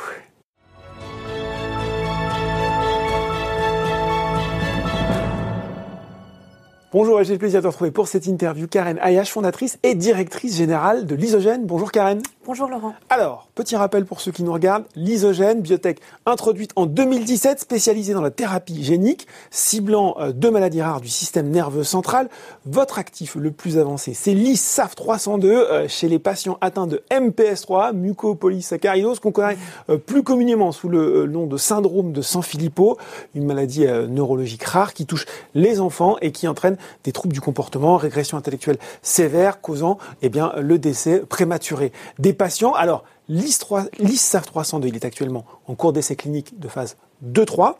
Bonjour, 6.93 7.24
j'ai 7.24 7.31
le 7.31 7.39
plaisir 7.39 7.62
de 7.62 7.67
retrouver 7.67 7.89
pour 7.89 8.10
cette 8.10 8.25
interview 8.25 8.67
Karen 8.67 9.00
Ayash, 9.00 9.31
fondatrice 9.31 9.79
et 9.81 9.95
directrice 9.95 10.57
générale 10.57 11.05
de 11.05 11.15
l'Isogène. 11.15 11.65
Bonjour 11.65 11.89
Karen. 11.89 12.21
Bonjour 12.43 12.67
Laurent. 12.67 12.95
Alors, 13.10 13.48
petit 13.55 13.77
rappel 13.77 14.03
pour 14.03 14.19
ceux 14.19 14.31
qui 14.31 14.43
nous 14.43 14.51
regardent, 14.51 14.83
l'Isogène, 14.95 15.62
biotech 15.62 16.00
introduite 16.25 16.71
en 16.75 16.88
2017, 16.88 17.62
spécialisée 17.62 18.13
dans 18.13 18.21
la 18.21 18.31
thérapie 18.31 18.83
génique, 18.83 19.25
ciblant 19.51 20.17
euh, 20.19 20.33
deux 20.33 20.51
maladies 20.51 20.81
rares 20.81 21.00
du 21.00 21.07
système 21.07 21.50
nerveux 21.50 21.86
central. 21.86 22.29
Votre 22.65 23.00
actif 23.00 23.36
le 23.36 23.51
plus 23.51 23.77
avancé, 23.77 24.13
c'est 24.13 24.33
l'ISAF 24.33 24.95
302 24.95 25.50
euh, 25.50 25.88
chez 25.88 26.10
les 26.10 26.19
patients 26.19 26.57
atteints 26.60 26.88
de 26.88 27.03
MPS3, 27.10 27.93
mucopolysaccharidose, 27.93 29.19
qu'on 29.19 29.31
connaît 29.31 29.57
euh, 29.89 29.98
plus 29.98 30.24
communément 30.24 30.74
sous 30.74 30.89
le 30.89 31.27
nom 31.27 31.45
de 31.45 31.55
syndrome 31.55 32.12
de 32.12 32.21
Sanfilippo, 32.21 32.98
une 33.33 33.45
maladie 33.45 33.86
neurologique 33.86 34.63
rare 34.63 34.93
qui 34.93 35.05
touche 35.05 35.25
les 35.53 35.79
enfants 35.79 36.17
et 36.21 36.31
qui 36.31 36.48
entraîne 36.48 36.75
des 37.03 37.11
troubles 37.11 37.33
du 37.33 37.41
comportement, 37.41 37.97
régression 37.97 38.38
intellectuelle 38.38 38.77
sévère, 39.01 39.61
causant 39.61 39.97
eh 40.21 40.29
bien, 40.29 40.53
le 40.57 40.79
décès 40.79 41.19
prématuré 41.19 41.91
des 42.19 42.33
patients. 42.33 42.73
Alors, 42.73 43.03
l'ISAF 43.29 44.45
302, 44.45 44.88
il 44.88 44.95
est 44.95 45.05
actuellement 45.05 45.45
en 45.67 45.75
cours 45.75 45.93
d'essai 45.93 46.15
clinique 46.15 46.59
de 46.59 46.67
phase 46.67 46.97
2-3 47.25 47.75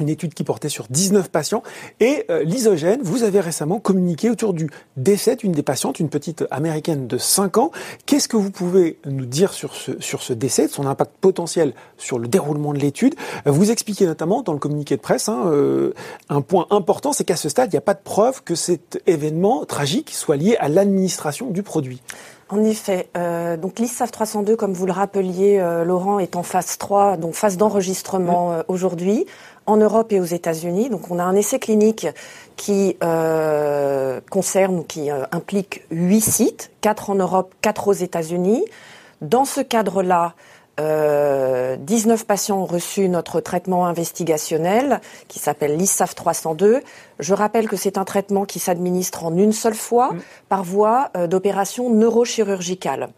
une 0.00 0.08
étude 0.08 0.34
qui 0.34 0.44
portait 0.44 0.68
sur 0.68 0.86
19 0.88 1.30
patients. 1.30 1.62
Et 2.00 2.24
euh, 2.30 2.42
l'isogène, 2.42 3.00
vous 3.02 3.22
avez 3.22 3.40
récemment 3.40 3.78
communiqué 3.78 4.30
autour 4.30 4.52
du 4.54 4.70
décès 4.96 5.36
d'une 5.36 5.52
des 5.52 5.62
patientes, 5.62 6.00
une 6.00 6.08
petite 6.08 6.44
américaine 6.50 7.06
de 7.06 7.18
5 7.18 7.58
ans. 7.58 7.70
Qu'est-ce 8.06 8.28
que 8.28 8.36
vous 8.36 8.50
pouvez 8.50 8.98
nous 9.06 9.26
dire 9.26 9.52
sur 9.52 9.74
ce, 9.74 10.00
sur 10.00 10.22
ce 10.22 10.32
décès, 10.32 10.66
de 10.66 10.72
son 10.72 10.86
impact 10.86 11.12
potentiel 11.20 11.74
sur 11.98 12.18
le 12.18 12.28
déroulement 12.28 12.72
de 12.72 12.78
l'étude? 12.78 13.14
Vous 13.46 13.70
expliquez 13.70 14.06
notamment 14.06 14.42
dans 14.42 14.52
le 14.52 14.58
communiqué 14.58 14.96
de 14.96 15.02
presse 15.02 15.28
hein, 15.28 15.44
euh, 15.46 15.92
un 16.28 16.40
point 16.40 16.66
important, 16.70 17.12
c'est 17.12 17.24
qu'à 17.24 17.36
ce 17.36 17.48
stade, 17.48 17.70
il 17.70 17.74
n'y 17.74 17.78
a 17.78 17.82
pas 17.82 17.94
de 17.94 18.02
preuve 18.02 18.42
que 18.42 18.54
cet 18.54 19.02
événement 19.06 19.64
tragique 19.64 20.10
soit 20.10 20.36
lié 20.36 20.56
à 20.58 20.68
l'administration 20.68 21.50
du 21.50 21.62
produit. 21.62 22.02
En 22.52 22.62
effet, 22.64 23.08
euh, 23.16 23.56
donc 23.56 23.78
l'ISAF 23.78 24.10
302, 24.10 24.56
comme 24.56 24.74
vous 24.74 24.84
le 24.84 24.92
rappeliez, 24.92 25.58
euh, 25.58 25.84
Laurent, 25.84 26.18
est 26.18 26.36
en 26.36 26.42
phase 26.42 26.76
3, 26.76 27.16
donc 27.16 27.32
phase 27.32 27.56
d'enregistrement 27.56 28.52
euh, 28.52 28.62
aujourd'hui 28.68 29.24
en 29.72 29.76
Europe 29.76 30.12
et 30.12 30.20
aux 30.20 30.24
États-Unis. 30.24 30.90
Donc 30.90 31.10
on 31.10 31.18
a 31.18 31.24
un 31.24 31.34
essai 31.34 31.58
clinique 31.58 32.06
qui 32.56 32.96
euh, 33.02 34.20
concerne 34.30 34.78
ou 34.78 34.82
qui 34.82 35.10
euh, 35.10 35.24
implique 35.32 35.82
huit 35.90 36.20
sites, 36.20 36.70
quatre 36.80 37.10
en 37.10 37.14
Europe, 37.14 37.54
quatre 37.60 37.88
aux 37.88 37.92
États-Unis. 37.92 38.64
Dans 39.20 39.44
ce 39.44 39.60
cadre-là, 39.60 40.34
euh, 40.80 41.76
19 41.76 42.24
patients 42.26 42.60
ont 42.62 42.66
reçu 42.66 43.08
notre 43.08 43.40
traitement 43.40 43.86
investigationnel 43.86 45.00
qui 45.28 45.38
s'appelle 45.38 45.76
l'ISAF 45.76 46.14
302. 46.14 46.82
Je 47.18 47.34
rappelle 47.34 47.68
que 47.68 47.76
c'est 47.76 47.98
un 47.98 48.04
traitement 48.04 48.46
qui 48.46 48.58
s'administre 48.58 49.24
en 49.24 49.36
une 49.36 49.52
seule 49.52 49.74
fois 49.74 50.12
mmh. 50.12 50.20
par 50.48 50.64
voie 50.64 51.10
euh, 51.16 51.26
d'opération 51.26 51.90
neurochirurgicale 51.90 53.08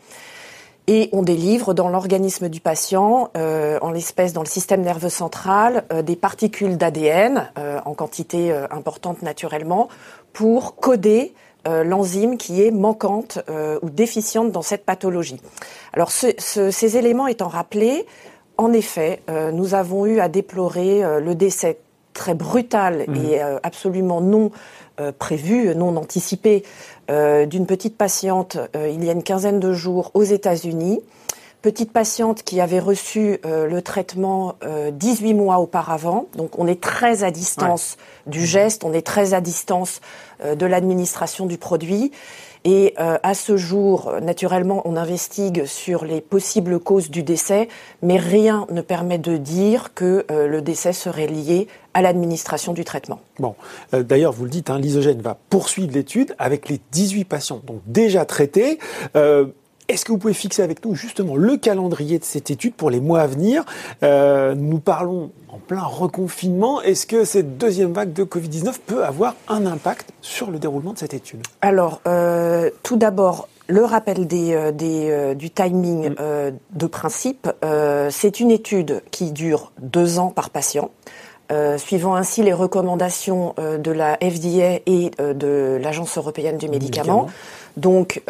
et 0.87 1.09
on 1.13 1.23
délivre 1.23 1.73
dans 1.73 1.89
l'organisme 1.89 2.49
du 2.49 2.61
patient, 2.61 3.31
euh, 3.37 3.79
en 3.81 3.91
l'espèce 3.91 4.33
dans 4.33 4.43
le 4.43 4.47
système 4.47 4.83
nerveux 4.83 5.09
central, 5.09 5.85
euh, 5.93 6.03
des 6.03 6.17
particules 6.17 6.77
d'ADN 6.77 7.51
euh, 7.59 7.81
en 7.85 7.95
quantité 7.95 8.53
importante 8.71 9.23
naturellement 9.23 9.89
pour 10.33 10.77
coder 10.77 11.33
l'enzyme 11.67 12.37
qui 12.37 12.63
est 12.63 12.71
manquante 12.71 13.39
ou 13.81 13.89
déficiente 13.89 14.53
dans 14.53 14.61
cette 14.61 14.85
pathologie. 14.85 15.41
Alors 15.95 16.11
ces 16.11 16.97
éléments 16.99 17.27
étant 17.27 17.49
rappelés, 17.49 18.05
en 18.59 18.73
effet, 18.73 19.23
nous 19.53 19.75
avons 19.75 20.05
eu 20.05 20.21
à 20.21 20.29
déplorer 20.29 21.03
le 21.21 21.35
décès 21.35 21.79
très 22.13 22.35
brutal 22.35 23.05
mmh. 23.09 23.17
et 23.17 23.41
absolument 23.63 24.21
non 24.21 24.51
prévu, 25.19 25.75
non 25.75 25.97
anticipé 25.97 26.63
euh, 27.11 27.45
d'une 27.45 27.67
petite 27.67 27.99
patiente 27.99 28.57
euh, 28.75 28.89
il 28.89 29.05
y 29.05 29.11
a 29.11 29.13
une 29.13 29.23
quinzaine 29.23 29.61
de 29.61 29.73
jours 29.73 30.11
aux 30.15 30.23
États-Unis. 30.23 31.01
Petite 31.61 31.93
patiente 31.93 32.43
qui 32.43 32.63
avait 32.63 32.79
reçu 32.79 33.41
euh, 33.45 33.67
le 33.67 33.83
traitement 33.83 34.57
18 34.93 35.35
mois 35.35 35.59
auparavant. 35.59 36.27
Donc 36.37 36.59
on 36.59 36.67
est 36.67 36.81
très 36.81 37.25
à 37.25 37.31
distance 37.31 37.97
du 38.27 38.47
geste, 38.47 38.85
on 38.85 38.93
est 38.93 39.07
très 39.07 39.35
à 39.35 39.41
distance 39.41 40.01
de 40.45 40.67
l'administration 40.67 41.47
du 41.47 41.59
produit. 41.59 42.13
Et 42.67 42.95
à 42.97 43.35
ce 43.35 43.59
jour, 43.59 44.15
naturellement, 44.23 44.81
on 44.87 44.97
investigue 44.97 45.67
sur 45.67 46.07
les 46.07 46.23
possibles 46.23 46.81
causes 46.81 47.11
du 47.11 47.23
décès, 47.23 47.69
mais 48.01 48.17
rien 48.17 48.67
ne 48.71 48.81
permet 48.81 49.19
de 49.19 49.37
dire 49.37 49.93
que 49.95 50.25
le 50.31 50.63
décès 50.63 50.95
serait 50.95 51.27
lié 51.27 51.69
à 51.95 52.03
l'administration 52.03 52.73
du 52.73 52.85
traitement. 52.85 53.21
Bon, 53.39 53.55
euh, 53.95 54.03
d'ailleurs, 54.03 54.33
vous 54.33 54.45
le 54.45 54.51
dites, 54.51 54.69
hein, 54.69 54.79
l'isogène 54.79 55.23
va 55.23 55.39
poursuivre 55.49 55.93
l'étude 55.93 56.35
avec 56.39 56.69
les 56.69 56.81
18 56.93 57.25
patients 57.25 57.61
donc 57.65 57.81
déjà 57.87 58.25
traités. 58.25 58.79
Euh, 59.17 59.47
est-ce 59.87 60.05
que 60.05 60.13
vous 60.13 60.19
pouvez 60.19 60.35
fixer 60.35 60.63
avec 60.63 60.85
nous 60.85 60.95
justement 60.95 61.37
le 61.37 61.57
calendrier 61.59 62.19
de 62.19 62.25
cette 62.25 62.51
étude 62.51 62.75
pour 62.75 62.91
les 62.91 63.01
mois 63.01 63.21
à 63.21 63.27
venir? 63.27 63.65
Euh, 64.03 64.55
Nous 64.55 64.79
parlons 64.79 65.31
en 65.49 65.59
plein 65.59 65.83
reconfinement. 65.83 66.81
Est-ce 66.81 67.07
que 67.07 67.25
cette 67.25 67.59
deuxième 67.59 67.93
vague 67.93 68.13
de 68.13 68.25
Covid-19 68.25 68.77
peut 68.87 69.05
avoir 69.05 69.35
un 69.47 69.67
impact 69.67 70.11
sur 70.23 70.51
le 70.51 70.59
déroulement 70.59 70.95
de 70.95 70.99
cette 70.99 71.13
étude? 71.13 71.43
Alors, 71.61 72.01
tout 72.83 72.97
d'abord, 72.97 73.47
le 73.69 73.85
rappel 73.85 74.27
des, 74.27 74.73
des 74.73 75.35
du 75.35 75.51
timing 75.51 76.15
de 76.15 76.87
principe, 76.87 77.51
c'est 78.09 78.41
une 78.41 78.51
étude 78.51 79.03
qui 79.11 79.33
dure 79.33 79.73
deux 79.83 80.19
ans 80.19 80.31
par 80.31 80.49
patient. 80.49 80.91
Euh, 81.53 81.77
suivant 81.77 82.15
ainsi 82.15 82.43
les 82.43 82.55
recommandations 82.55 83.55
euh, 83.59 83.77
de 83.77 83.91
la 83.91 84.17
FDA 84.17 84.81
et 84.87 85.11
euh, 85.21 85.35
de 85.35 85.79
l'Agence 85.79 86.17
européenne 86.17 86.57
du 86.57 86.71
médicament. 86.71 87.27
Donc 87.77 88.23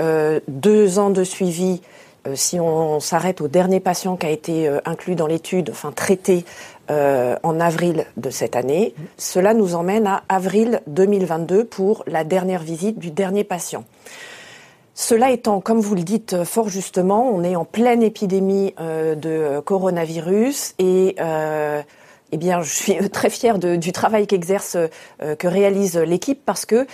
deux 0.49 0.99
ans 0.99 1.11
de 1.11 1.23
suivi 1.23 1.83
si 2.35 2.59
on 2.59 3.01
s'arrête 3.01 3.43
au 3.43 3.49
dernier 3.49 3.79
patient 3.79 4.17
qui 4.17 4.25
a 4.25 4.31
été 4.31 4.67
inclus 4.87 5.15
dans 5.15 5.27
l'étude, 5.27 5.69
enfin 5.71 5.93
traité 5.93 6.47
en 6.89 7.61
avril 7.61 8.07
de 8.17 8.31
cette 8.31 8.57
année, 8.57 8.95
cela 9.19 9.53
nous 9.53 9.75
emmène 9.75 10.07
à 10.07 10.23
avril 10.31 10.81
2022 10.87 11.65
pour 11.65 12.03
la 12.07 12.25
dernière 12.25 12.63
visite 12.63 12.99
du 12.99 13.11
dernier 13.11 13.45
patient. 13.45 13.85
Cela 14.95 15.31
étant, 15.31 15.61
comme 15.61 15.81
vous 15.81 15.95
le 15.95 16.03
dites 16.03 16.45
fort 16.45 16.71
justement, 16.71 17.29
on 17.29 17.45
est 17.45 17.57
en 17.57 17.67
pleine 17.67 18.03
épidémie 18.03 18.75
de 18.79 19.61
coronavirus 19.61 20.75
et 20.79 21.17
eh 22.35 22.37
bien, 22.37 22.63
je 22.63 22.73
suis 22.73 23.11
très 23.11 23.31
fière 23.31 23.59
du 23.59 23.93
travail 23.93 24.27
qu'exerce, 24.27 24.77
que 25.21 25.49
réalise 25.49 25.97
l'équipe 25.97 26.41
parce 26.45 26.67
que 26.67 26.87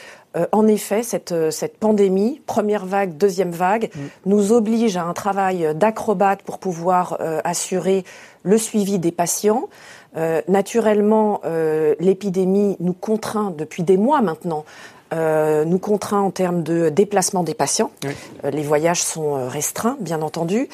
en 0.52 0.68
effet, 0.68 1.02
cette, 1.02 1.50
cette 1.50 1.76
pandémie, 1.78 2.40
première 2.47 2.87
vague, 2.87 3.16
deuxième 3.16 3.50
vague, 3.50 3.90
mm. 3.92 4.00
nous 4.26 4.52
oblige 4.52 4.97
à 4.97 5.02
un 5.02 5.12
travail 5.12 5.75
d'acrobate 5.75 6.42
pour 6.42 6.59
pouvoir 6.59 7.18
assurer 7.42 8.04
le 8.42 8.59
suivi 8.59 8.99
des 8.99 9.12
patients. 9.12 9.68
Euh, 10.16 10.42
naturellement, 10.49 11.40
euh, 11.44 11.94
l'épidémie 12.00 12.76
nous 12.80 12.92
contraint 12.92 13.52
depuis 13.56 13.82
des 13.82 13.97
mois 13.97 14.23
maintenant 14.23 14.64
euh, 15.12 15.64
nous 15.64 15.78
contraint 15.78 16.20
en 16.20 16.30
termes 16.30 16.62
de 16.62 16.88
déplacement 16.88 17.42
des 17.42 17.54
patients. 17.54 17.90
Euh, 18.04 18.50
les 18.50 18.62
voyages 18.62 19.02
sont 19.02 19.36
euh, 19.36 19.48
restreints, 19.48 19.96
bien 20.00 20.22
entendu. 20.22 20.68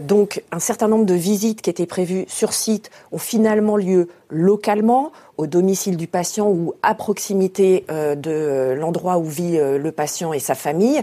donc, 0.00 0.42
un 0.52 0.60
certain 0.60 0.86
nombre 0.88 1.04
de 1.04 1.14
visites 1.14 1.62
qui 1.62 1.70
étaient 1.70 1.86
prévues 1.86 2.24
sur 2.28 2.52
site 2.52 2.90
ont 3.10 3.18
finalement 3.18 3.76
lieu 3.76 4.08
localement, 4.30 5.10
au 5.36 5.46
domicile 5.46 5.96
du 5.96 6.06
patient 6.06 6.48
ou 6.48 6.74
à 6.82 6.94
proximité 6.94 7.84
de 7.88 8.74
l'endroit 8.78 9.18
où 9.18 9.24
vit 9.24 9.58
le 9.58 9.92
patient 9.92 10.32
et 10.32 10.38
sa 10.38 10.54
famille. 10.54 11.02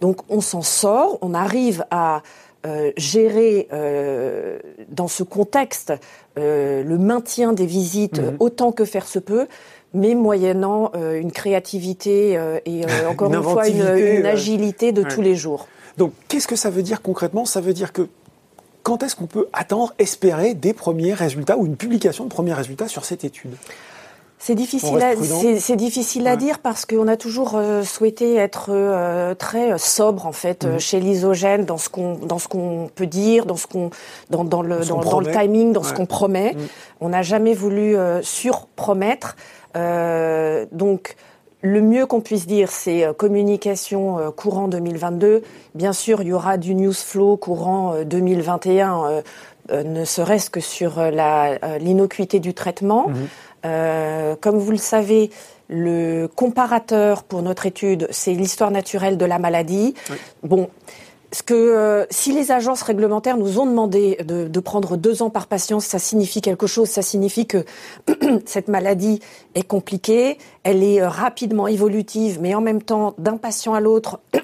Donc, 0.00 0.18
on 0.28 0.40
s'en 0.40 0.62
sort, 0.62 1.18
on 1.22 1.34
arrive 1.34 1.84
à 1.90 2.22
gérer 2.96 3.68
dans 4.88 5.08
ce 5.08 5.22
contexte 5.22 5.92
le 6.36 6.96
maintien 6.98 7.52
des 7.52 7.66
visites 7.66 8.20
mhm. 8.20 8.36
autant 8.38 8.72
que 8.72 8.84
faire 8.84 9.06
se 9.06 9.18
peut 9.18 9.46
mais 9.94 10.14
moyennant 10.14 10.90
euh, 10.94 11.20
une 11.20 11.32
créativité 11.32 12.36
euh, 12.36 12.58
et 12.66 12.84
euh, 12.84 13.08
encore 13.08 13.32
une, 13.32 13.42
fois 13.42 13.68
une, 13.68 14.26
agilité 14.26 14.92
de 14.92 15.02
tous 15.02 15.22
les 15.22 15.34
jours. 15.34 15.68
Donc, 15.96 16.12
qu'est-ce 16.28 16.46
que 16.46 16.56
ça 16.56 16.70
veut 16.70 16.82
dire 16.82 17.02
concrètement? 17.02 17.44
Ça 17.44 17.60
veut 17.60 17.72
dire 17.72 17.92
que 17.92 18.08
quand 18.82 19.02
est-ce 19.02 19.16
qu'on 19.16 19.26
peut 19.26 19.48
attendre, 19.52 19.92
espérer 19.98 20.54
des 20.54 20.72
premiers 20.72 21.14
résultats 21.14 21.56
ou 21.58 21.66
une 21.66 21.76
publication 21.76 22.24
de 22.24 22.30
premiers 22.30 22.54
résultats 22.54 22.88
sur 22.88 23.04
cette 23.04 23.24
étude? 23.24 23.54
C'est 24.38 24.54
difficile, 24.54 25.02
à, 25.02 25.14
c'est, 25.58 25.76
difficile 25.76 26.26
à 26.28 26.36
dire 26.36 26.60
parce 26.60 26.86
qu'on 26.86 27.08
a 27.08 27.16
toujours 27.16 27.60
souhaité 27.84 28.36
être 28.36 29.34
très 29.38 29.76
sobre 29.78 30.26
en 30.26 30.32
fait 30.32 30.64
mhm. 30.64 30.78
chez 30.78 31.00
l'isogène 31.00 31.64
dans 31.64 31.76
ce 31.76 31.88
qu'on 31.88 32.14
dans 32.14 32.38
ce 32.38 32.46
qu'on 32.46 32.88
peut 32.94 33.06
dire, 33.06 33.46
dans 33.46 33.56
ce 33.56 33.66
qu'on 33.66 33.90
dans, 34.30 34.44
dans 34.44 34.62
le 34.62 34.84
dans, 34.84 35.20
le 35.20 35.30
timing, 35.32 35.72
dans 35.72 35.82
ce 35.82 35.92
qu'on 35.92 36.06
promet. 36.06 36.54
Mhm. 36.54 36.66
On 37.00 37.08
n'a 37.08 37.22
jamais 37.22 37.54
voulu 37.54 37.96
surpromettre. 38.22 39.36
Euh, 39.76 40.66
donc, 40.72 41.16
le 41.60 41.80
mieux 41.80 42.06
qu'on 42.06 42.20
puisse 42.20 42.46
dire, 42.46 42.70
c'est 42.70 43.04
euh, 43.04 43.12
communication 43.12 44.18
euh, 44.18 44.30
courant 44.30 44.68
2022. 44.68 45.42
Bien 45.74 45.92
sûr, 45.92 46.22
il 46.22 46.28
y 46.28 46.32
aura 46.32 46.56
du 46.56 46.74
news 46.74 46.92
flow 46.92 47.36
courant 47.36 47.96
2021, 48.04 49.22
ne 49.70 50.04
serait-ce 50.04 50.48
que 50.48 50.60
sur 50.60 51.00
l'innocuité 51.10 52.40
du 52.40 52.54
traitement. 52.54 53.10
Mhm. 53.64 54.36
comme 54.40 54.58
vous 54.58 54.70
le 54.70 54.78
savez, 54.78 55.30
le 55.68 56.28
comparateur 56.34 57.22
pour 57.22 57.42
notre 57.42 57.66
étude, 57.66 58.08
c'est 58.10 58.32
l'histoire 58.32 58.70
naturelle 58.70 59.18
de 59.18 59.24
la 59.24 59.38
maladie. 59.38 59.94
Bon, 60.42 60.68
ce 61.30 61.42
que 61.42 61.54
euh, 61.54 62.06
si 62.10 62.32
les 62.32 62.52
agences 62.52 62.82
réglementaires 62.82 63.36
nous 63.36 63.58
ont 63.58 63.66
demandé 63.66 64.16
de, 64.24 64.48
de, 64.48 64.60
prendre 64.60 64.96
deux 64.96 65.22
ans 65.22 65.28
par 65.28 65.46
patient, 65.46 65.78
ça 65.78 65.98
signifie 65.98 66.40
quelque 66.40 66.66
chose. 66.66 66.88
Ça 66.88 67.02
signifie 67.02 67.46
que 67.46 67.64
cette 68.46 68.68
maladie 68.68 69.20
est 69.54 69.66
compliquée, 69.66 70.38
elle 70.62 70.82
est 70.82 71.02
euh, 71.02 71.08
rapidement 71.08 71.68
évolutive, 71.68 72.38
mais 72.40 72.54
en 72.54 72.62
même 72.62 72.82
temps, 72.82 73.14
d'un 73.18 73.36
patient 73.36 73.74
à 73.74 73.80
l'autre. 73.80 74.20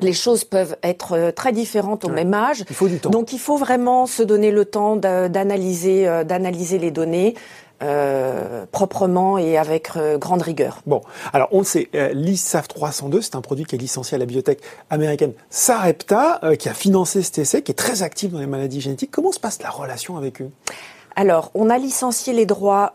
les 0.00 0.12
choses 0.12 0.42
peuvent 0.42 0.76
être 0.82 1.12
euh, 1.12 1.30
très 1.30 1.52
différentes 1.52 2.04
au 2.04 2.08
même 2.08 2.34
âge. 2.34 2.64
Il 2.68 2.74
faut 2.74 2.88
du 2.88 2.98
temps. 2.98 3.10
Donc 3.10 3.32
il 3.32 3.38
faut 3.38 3.56
vraiment 3.56 4.06
se 4.06 4.24
donner 4.24 4.50
le 4.50 4.64
temps 4.64 4.96
d'analyser, 4.96 6.24
d'analyser 6.24 6.78
les 6.78 6.90
données. 6.90 7.36
Euh, 7.82 8.66
proprement 8.70 9.38
et 9.38 9.56
avec 9.56 9.96
euh, 9.96 10.18
grande 10.18 10.42
rigueur. 10.42 10.82
Bon, 10.84 11.00
alors 11.32 11.48
on 11.50 11.60
le 11.60 11.64
sait, 11.64 11.88
euh, 11.94 12.10
l'ISAF 12.12 12.68
302, 12.68 13.22
c'est 13.22 13.36
un 13.36 13.40
produit 13.40 13.64
qui 13.64 13.74
est 13.74 13.78
licencié 13.78 14.16
à 14.16 14.18
la 14.18 14.26
biotech 14.26 14.60
américaine 14.90 15.32
Sarepta, 15.48 16.42
qui 16.58 16.68
a 16.68 16.74
financé 16.74 17.22
cet 17.22 17.38
essai, 17.38 17.62
qui 17.62 17.72
est 17.72 17.74
très 17.74 18.02
actif 18.02 18.32
dans 18.32 18.38
les 18.38 18.46
maladies 18.46 18.82
génétiques. 18.82 19.10
Comment 19.10 19.32
se 19.32 19.40
passe 19.40 19.62
la 19.62 19.70
relation 19.70 20.18
avec 20.18 20.42
eux? 20.42 20.50
Alors, 21.16 21.50
on 21.54 21.70
a 21.70 21.78
licencié 21.78 22.34
les 22.34 22.44
droits 22.44 22.92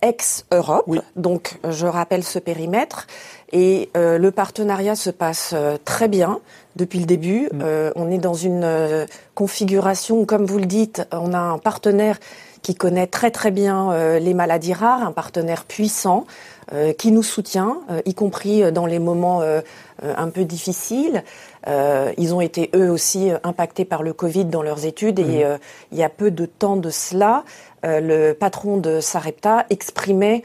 ex-Europe, 0.00 0.90
donc 1.16 1.58
je 1.68 1.86
rappelle 1.86 2.24
ce 2.24 2.38
périmètre, 2.38 3.06
et 3.52 3.90
le 3.94 4.30
partenariat 4.30 4.96
se 4.96 5.10
passe 5.10 5.54
très 5.84 6.08
bien 6.08 6.40
depuis 6.76 6.98
le 7.00 7.06
début. 7.06 7.48
Mm. 7.52 7.62
on 7.96 8.10
est 8.10 8.18
dans 8.18 8.34
une 8.34 9.06
configuration 9.34 10.24
comme 10.24 10.46
vous 10.46 10.58
le 10.58 10.66
dites, 10.66 11.06
on 11.12 11.34
a 11.34 11.38
un 11.38 11.58
partenaire 11.58 12.18
qui 12.62 12.74
connaît 12.74 13.06
très 13.06 13.30
très 13.30 13.50
bien 13.50 13.92
euh, 13.92 14.18
les 14.18 14.34
maladies 14.34 14.72
rares, 14.72 15.02
un 15.02 15.12
partenaire 15.12 15.64
puissant 15.64 16.26
euh, 16.72 16.92
qui 16.92 17.10
nous 17.10 17.22
soutient, 17.22 17.78
euh, 17.90 18.00
y 18.06 18.14
compris 18.14 18.72
dans 18.72 18.86
les 18.86 18.98
moments 18.98 19.42
un 20.02 20.28
peu 20.30 20.44
difficiles. 20.44 21.22
ils 21.66 22.34
ont 22.34 22.40
été 22.40 22.70
eux 22.74 22.90
aussi 22.90 23.30
impactés 23.44 23.84
par 23.84 24.02
le 24.02 24.12
Covid 24.12 24.46
dans 24.46 24.62
leurs 24.62 24.84
études 24.84 25.18
et 25.18 25.44
mmh. 25.44 25.58
il 25.92 25.98
y 25.98 26.02
a 26.02 26.08
peu 26.08 26.30
de 26.30 26.46
temps 26.46 26.76
de 26.76 26.90
cela, 26.90 27.44
le 27.84 28.32
patron 28.32 28.78
de 28.78 29.00
Sarepta 29.00 29.66
exprimait 29.70 30.42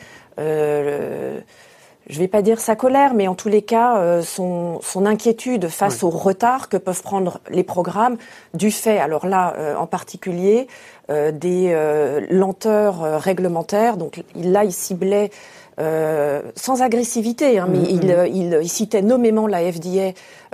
je 2.10 2.15
ne 2.15 2.20
vais 2.20 2.28
pas 2.28 2.41
dire 2.41 2.60
sa 2.60 2.76
colère, 2.76 3.13
mais 3.13 3.28
en 3.28 3.36
tous 3.36 3.50
les 3.50 3.62
cas, 3.62 3.98
euh, 3.98 4.22
son, 4.22 4.80
son, 4.82 5.06
inquiétude 5.06 5.67
face 5.67 6.04
au 6.04 6.10
retard 6.10 6.70
que 6.70 6.78
peuvent 6.78 7.02
prendre 7.02 7.39
les 7.50 7.63
programmes 7.63 8.17
du 8.54 8.72
fait, 8.72 8.98
alors 8.98 9.28
là 9.28 9.54
euh, 9.58 9.76
en 9.76 9.88
particulier, 9.88 10.67
euh, 11.10 11.32
des 11.32 11.76
lenteurs 12.30 13.22
réglementaires. 13.22 13.98
Donc 13.98 14.24
là, 14.36 14.63
il 14.63 14.74
ciblait 14.74 15.32
euh, 15.80 16.41
sans 16.56 16.82
agressivité, 16.82 17.60
hein, 17.60 17.67
mais 17.70 17.78
mm-hmm. 17.78 18.30
il, 18.32 18.36
il, 18.36 18.60
il, 18.63 18.70
citait 18.70 19.04
nommément 19.04 19.46
la 19.46 19.60
FDA 19.72 20.13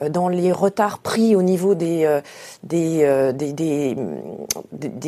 dans 0.09 0.27
les 0.27 0.51
retards 0.51 0.99
pris 0.99 1.35
au 1.35 1.41
niveau 1.41 1.75
des, 1.75 2.19
des, 2.63 3.31
des, 3.33 3.53
des, 3.53 3.95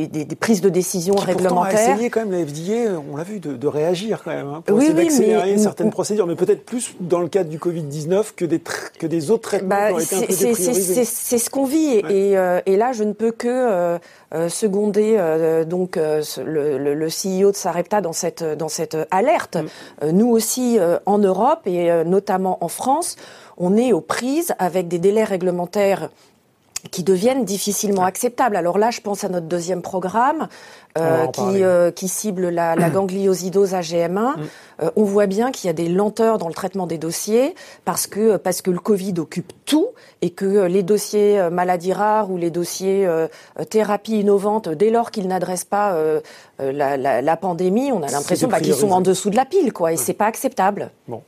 des, 0.07 0.35
prises 0.35 0.61
de 0.61 0.69
décision 0.69 1.15
réglementaires. 1.15 1.79
a 1.79 1.93
essayé 1.93 2.09
quand 2.09 2.25
même 2.25 2.31
la 2.31 2.45
FDA, 2.45 3.01
on 3.11 3.17
l'a 3.17 3.23
vu, 3.23 3.39
de, 3.39 3.55
de, 3.55 3.67
réagir 3.67 4.21
quand 4.23 4.31
même, 4.31 4.47
hein, 4.47 4.63
pour 4.65 4.81
essayer 4.81 4.93
d'accélérer 4.93 5.57
certaines 5.57 5.91
procédures, 5.91 6.27
mais 6.27 6.35
peut-être 6.35 6.65
plus 6.65 6.95
dans 6.99 7.19
le 7.19 7.27
cadre 7.27 7.49
du 7.49 7.57
Covid-19 7.57 8.33
que 8.35 8.45
des, 8.45 8.61
que 8.99 9.07
des 9.07 9.31
autres 9.31 9.43
traitements 9.49 9.69
bah, 9.69 9.87
qui 9.87 9.93
ont 9.93 9.99
été 9.99 10.15
un 10.15 10.53
peu 10.53 10.55
C'est 10.55 11.37
ce 11.37 11.49
qu'on 11.49 11.65
vit, 11.65 12.01
et, 12.09 12.31
et, 12.65 12.77
là 12.77 12.91
je 12.93 13.03
ne 13.03 13.13
peux 13.13 13.31
que 13.31 13.97
seconder 14.49 15.17
donc 15.67 15.95
le, 15.95 16.77
le, 16.77 16.93
le, 16.93 17.07
CEO 17.07 17.51
de 17.51 17.55
Sarepta 17.55 18.01
dans 18.01 18.13
cette, 18.13 18.43
dans 18.43 18.69
cette 18.69 18.97
alerte. 19.11 19.57
Mm. 19.57 19.65
Euh, 20.03 20.11
nous 20.11 20.29
aussi, 20.29 20.77
euh, 20.79 20.97
en 21.05 21.17
Europe 21.17 21.61
et 21.65 21.91
euh, 21.91 22.03
notamment 22.03 22.63
en 22.63 22.67
France, 22.67 23.15
on 23.57 23.77
est 23.77 23.93
aux 23.93 24.01
prises 24.01 24.53
avec 24.59 24.87
des 24.87 24.99
délais 24.99 25.23
réglementaires 25.23 26.09
qui 26.91 27.03
deviennent 27.03 27.45
difficilement 27.45 28.03
acceptables. 28.03 28.55
Alors 28.55 28.77
là, 28.77 28.91
je 28.91 29.01
pense 29.01 29.23
à 29.23 29.29
notre 29.29 29.47
deuxième 29.47 29.81
programme 29.81 30.47
qui, 31.33 31.63
qui 31.95 32.07
cible 32.07 32.49
la, 32.49 32.75
la 32.75 32.89
gangliosidose 32.91 33.73
AGM1. 33.73 34.09
Mm. 34.09 34.89
on 34.95 35.03
voit 35.03 35.25
bien 35.25 35.51
qu'il 35.51 35.67
y 35.67 35.69
a 35.69 35.73
des 35.73 35.89
lenteurs 35.89 36.37
dans 36.37 36.47
le 36.47 36.53
traitement 36.53 36.85
des 36.85 36.99
dossiers 36.99 37.55
parce 37.83 38.05
que 38.05 38.37
parce 38.37 38.61
que 38.61 38.69
le 38.69 38.77
Covid 38.77 39.15
occupe 39.17 39.51
tout 39.65 39.87
et 40.21 40.29
que 40.29 40.67
les 40.67 40.83
dossiers 40.83 41.49
maladies 41.51 41.91
rares 41.91 42.29
ou 42.29 42.37
les 42.37 42.51
dossiers 42.51 43.09
thérapie 43.69 44.19
innovante, 44.19 44.69
dès 44.69 44.91
lors 44.91 45.09
qu'ils 45.09 45.27
n'adressent 45.27 45.65
pas 45.65 45.95
euh, 46.61 46.71
la, 46.71 46.95
la, 46.95 47.21
la, 47.21 47.37
pandémie, 47.37 47.91
on 47.91 48.01
a 48.01 48.07
l'impression 48.07 48.47
bah, 48.47 48.61
qu'ils 48.61 48.73
sont 48.73 48.91
en 48.91 49.01
dessous 49.01 49.29
de 49.29 49.35
la 49.35 49.43
pile, 49.43 49.73
quoi, 49.73 49.91
et 49.91 49.97
c'est 49.97 50.13
pas 50.13 50.25
acceptable. 50.25 50.89
Bon. 51.07 51.21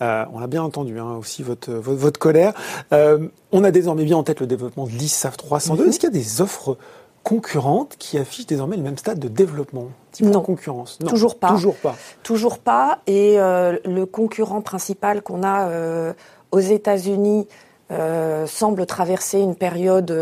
Euh, 0.00 0.24
on 0.32 0.40
a 0.40 0.46
bien 0.46 0.62
entendu 0.62 0.98
hein, 0.98 1.16
aussi 1.18 1.42
votre, 1.42 1.72
votre, 1.72 1.98
votre 1.98 2.18
colère. 2.18 2.54
Euh, 2.92 3.28
on 3.52 3.64
a 3.64 3.70
désormais 3.70 4.04
bien 4.04 4.16
en 4.16 4.22
tête 4.22 4.40
le 4.40 4.46
développement 4.46 4.86
de 4.86 4.90
l'ISAF 4.90 5.36
302. 5.36 5.82
Mhm. 5.82 5.88
Est-ce 5.88 5.98
qu'il 5.98 6.08
y 6.08 6.12
a 6.12 6.18
des 6.18 6.40
offres 6.40 6.76
concurrentes 7.24 7.96
qui 7.98 8.16
affichent 8.16 8.46
désormais 8.46 8.76
le 8.76 8.82
même 8.82 8.96
stade 8.96 9.18
de 9.18 9.28
développement? 9.28 9.88
Non. 10.20 10.40
concurrence? 10.40 10.98
Non. 11.00 11.08
Toujours 11.08 11.38
pas. 11.38 11.48
Toujours 11.48 11.76
pas. 11.76 11.96
Toujours 12.22 12.58
pas. 12.58 12.98
Et 13.06 13.38
euh, 13.38 13.76
le 13.84 14.06
concurrent 14.06 14.62
principal 14.62 15.22
qu'on 15.22 15.42
a 15.42 16.14
aux 16.50 16.60
États-Unis 16.60 17.46
euh, 17.90 18.46
semble 18.46 18.84
traverser 18.86 19.40
une 19.40 19.54
période 19.54 20.12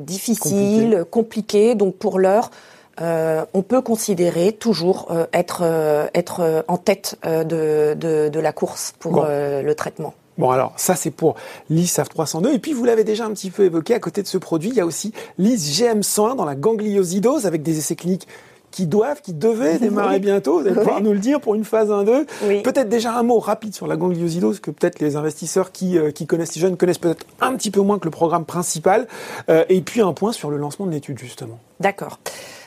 difficile, 0.00 1.04
compliquée. 1.10 1.74
Donc 1.74 1.96
pour 1.96 2.18
l'heure, 2.18 2.50
euh, 3.00 3.44
on 3.52 3.62
peut 3.62 3.82
considérer 3.82 4.52
toujours 4.52 5.08
euh, 5.10 5.26
être, 5.32 5.60
euh, 5.62 6.06
être 6.14 6.64
en 6.68 6.78
tête 6.78 7.18
de, 7.24 7.94
de, 7.94 8.28
de, 8.28 8.40
la 8.40 8.52
course 8.52 8.94
pour 8.98 9.24
le 9.26 9.72
traitement. 9.74 10.14
Bon 10.38 10.50
alors 10.50 10.74
ça 10.76 10.94
c'est 10.96 11.10
pour 11.10 11.36
l'ISAF 11.70 12.10
302 12.10 12.52
et 12.52 12.58
puis 12.58 12.74
vous 12.74 12.84
l'avez 12.84 13.04
déjà 13.04 13.24
un 13.24 13.30
petit 13.30 13.50
peu 13.50 13.64
évoqué 13.64 13.94
à 13.94 13.98
côté 13.98 14.22
de 14.22 14.28
ce 14.28 14.36
produit 14.36 14.68
il 14.68 14.76
y 14.76 14.80
a 14.80 14.86
aussi 14.86 15.14
l'IS 15.38 15.80
GM101 15.80 16.36
dans 16.36 16.44
la 16.44 16.54
gangliosidose 16.54 17.46
avec 17.46 17.62
des 17.62 17.78
essais 17.78 17.96
cliniques 17.96 18.28
qui 18.70 18.86
doivent, 18.86 19.22
qui 19.22 19.32
devaient 19.32 19.78
démarrer 19.78 20.18
bientôt. 20.18 20.60
Vous 20.60 20.66
allez 20.66 20.74
pouvoir 20.74 21.00
nous 21.00 21.12
le 21.12 21.18
dire 21.18 21.40
pour 21.40 21.54
une 21.54 21.64
phase 21.64 21.88
1-2. 21.90 22.62
Peut-être 22.62 22.88
déjà 22.88 23.14
un 23.14 23.22
mot 23.22 23.38
rapide 23.38 23.74
sur 23.74 23.86
la 23.86 23.96
gangliosidose 23.96 24.60
que 24.60 24.70
peut-être 24.70 25.00
les 25.00 25.16
investisseurs 25.16 25.72
qui, 25.72 25.98
qui 26.14 26.26
connaissent 26.26 26.54
les 26.54 26.60
jeunes 26.60 26.76
connaissent 26.76 26.98
peut-être 26.98 27.26
un 27.40 27.54
petit 27.54 27.70
peu 27.70 27.80
moins 27.80 27.98
que 27.98 28.04
le 28.04 28.10
programme 28.10 28.44
principal. 28.44 29.06
et 29.48 29.80
puis 29.80 30.00
un 30.00 30.12
point 30.12 30.32
sur 30.32 30.50
le 30.50 30.56
lancement 30.56 30.86
de 30.86 30.90
l'étude 30.92 31.18
justement. 31.18 31.58
D'accord. 31.80 32.18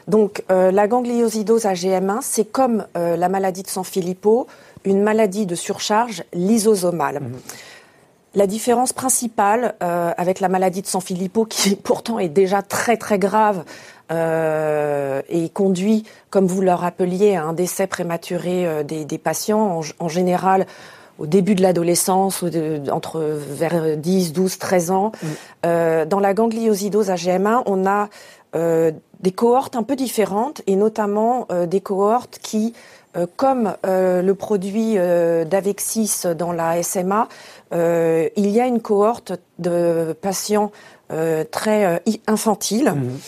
Donc 0.08 0.44
la 0.50 0.88
gangliosidose 0.88 1.66
AGM1, 1.66 2.20
c'est 2.22 2.46
comme 2.46 2.86
la 2.96 3.30
maladie 3.30 3.64
de 3.64 3.68
Sanfilippo, 3.68 4.48
une 4.86 5.02
maladie 5.04 5.46
de 5.46 5.56
surcharge 5.56 6.24
lysosomale. 6.34 7.20
Mhm. 7.22 7.32
La 8.36 8.46
différence 8.46 8.94
principale 8.94 9.74
euh, 9.82 10.12
avec 10.16 10.40
la 10.40 10.50
maladie 10.50 10.82
de 10.82 10.88
Sanfilippo, 10.88 11.46
qui 11.46 11.76
pourtant 11.84 12.20
est 12.20 12.30
déjà 12.30 12.62
très 12.62 12.98
très 12.98 13.18
grave 13.18 13.64
euh, 14.12 15.22
et 15.30 15.50
conduit, 15.50 16.04
comme 16.30 16.46
vous 16.46 16.62
le 16.62 16.72
rappeliez, 16.72 17.36
à 17.36 17.44
un 17.44 17.54
décès 17.54 17.88
prématuré 17.88 18.68
euh, 18.68 18.84
des, 18.84 19.06
des, 19.06 19.18
patients, 19.18 19.82
en, 20.00 20.08
général 20.08 20.68
au 21.18 21.26
début 21.26 21.54
de 21.56 21.62
l'adolescence, 21.62 22.44
entre 22.92 23.20
vers 23.20 23.98
10, 23.98 24.32
12, 24.34 24.58
13 24.58 24.92
ans. 24.92 25.12
Mm. 25.12 25.28
Euh, 25.66 26.06
dans 26.06 26.20
la 26.20 26.34
gangliosidose 26.34 27.10
AGM1, 27.10 27.64
on 27.66 27.86
a 27.86 28.10
euh, 28.56 28.92
des 29.20 29.32
cohortes 29.32 29.76
un 29.76 29.84
peu 29.84 29.96
différentes, 29.96 30.62
et 30.66 30.76
notamment 30.76 31.48
des 31.68 31.82
cohortes 31.82 32.40
qui 32.42 32.74
euh, 33.18 33.26
comme 33.38 33.74
euh, 33.88 34.22
le 34.22 34.36
produit 34.36 34.94
euh, 34.98 35.44
d'Avexis 35.44 36.26
dans 36.38 36.52
la 36.52 36.84
SMA, 36.84 37.28
il 37.72 38.50
y 38.50 38.60
a 38.60 38.66
une 38.66 38.82
cohorte 38.82 39.34
de 39.60 40.14
patients 40.22 40.72
très 41.52 42.02
infantiles. 42.28 42.94
Mhm. 42.96 43.20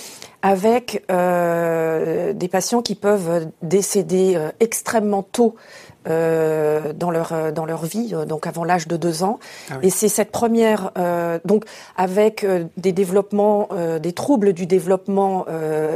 avec 0.43 1.04
des 1.08 2.47
patients 2.47 2.82
qui 2.82 2.95
peuvent 2.95 3.47
décéder 3.62 4.39
extrêmement 4.60 5.21
tôt 5.21 5.56
euh, 6.07 6.93
dans 6.93 7.11
leur 7.11 7.31
euh, 7.31 7.51
dans 7.51 7.65
leur 7.65 7.85
vie, 7.85 8.11
euh, 8.13 8.25
donc 8.25 8.47
avant 8.47 8.63
l'âge 8.63 8.87
de 8.87 8.97
deux 8.97 9.23
ans. 9.23 9.39
Ah 9.69 9.75
Et 9.83 9.91
c'est 9.91 10.09
cette 10.09 10.31
première, 10.31 10.91
euh, 10.97 11.37
donc 11.45 11.65
avec 11.95 12.45
des 12.77 12.91
développements, 12.91 13.69
des 14.01 14.13
troubles 14.13 14.53
du 14.53 14.65
développement 14.65 15.45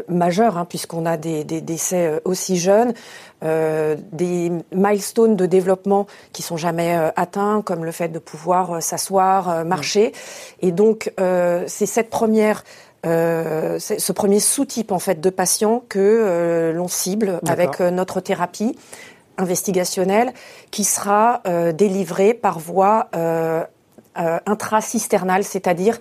majeurs, 0.07 0.57
hein, 0.57 0.65
puisqu'on 0.65 1.05
a 1.05 1.17
des, 1.17 1.43
des 1.43 1.61
décès 1.61 2.21
aussi 2.25 2.57
jeunes, 2.57 2.93
des 3.41 4.51
milestones 4.71 5.35
de 5.35 5.45
développement 5.45 6.07
qui 6.33 6.41
sont 6.41 6.57
jamais 6.57 6.95
atteints, 7.15 7.61
comme 7.63 7.85
le 7.85 7.91
fait 7.91 8.09
de 8.09 8.19
pouvoir 8.19 8.81
s'asseoir, 8.81 9.65
marcher. 9.65 10.13
Et 10.61 10.71
donc 10.71 11.11
c'est 11.17 11.85
cette 11.85 12.09
première 12.09 12.63
euh, 13.05 13.77
ce 13.79 14.11
premier 14.11 14.39
sous-type 14.39 14.91
en 14.91 14.97
fait 14.99 15.21
de 15.21 15.29
patients 15.29 15.83
que 15.89 16.71
l'on 16.75 16.87
cible 16.87 17.39
avec 17.47 17.79
notre 17.79 18.19
thérapie 18.19 18.75
investigationnel 19.37 20.33
qui 20.71 20.83
sera 20.83 21.41
euh, 21.47 21.71
délivré 21.71 22.33
par 22.33 22.59
voie 22.59 23.07
euh, 23.15 23.63
euh, 24.17 24.39
intracisternale, 24.45 25.43
c'est-à-dire 25.43 25.99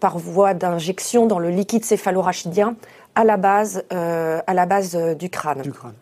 par 0.00 0.18
voie 0.18 0.52
d'injection 0.52 1.24
dans 1.24 1.38
le 1.38 1.48
liquide 1.48 1.82
céphalorachidien 1.82 2.76
à 3.14 3.24
la 3.24 3.38
base, 3.38 3.84
à 3.88 4.52
la 4.52 4.66
base 4.66 4.94
du 4.94 5.30
crâne. 5.30 5.62
Du 5.62 5.72
crâne. 5.72 5.94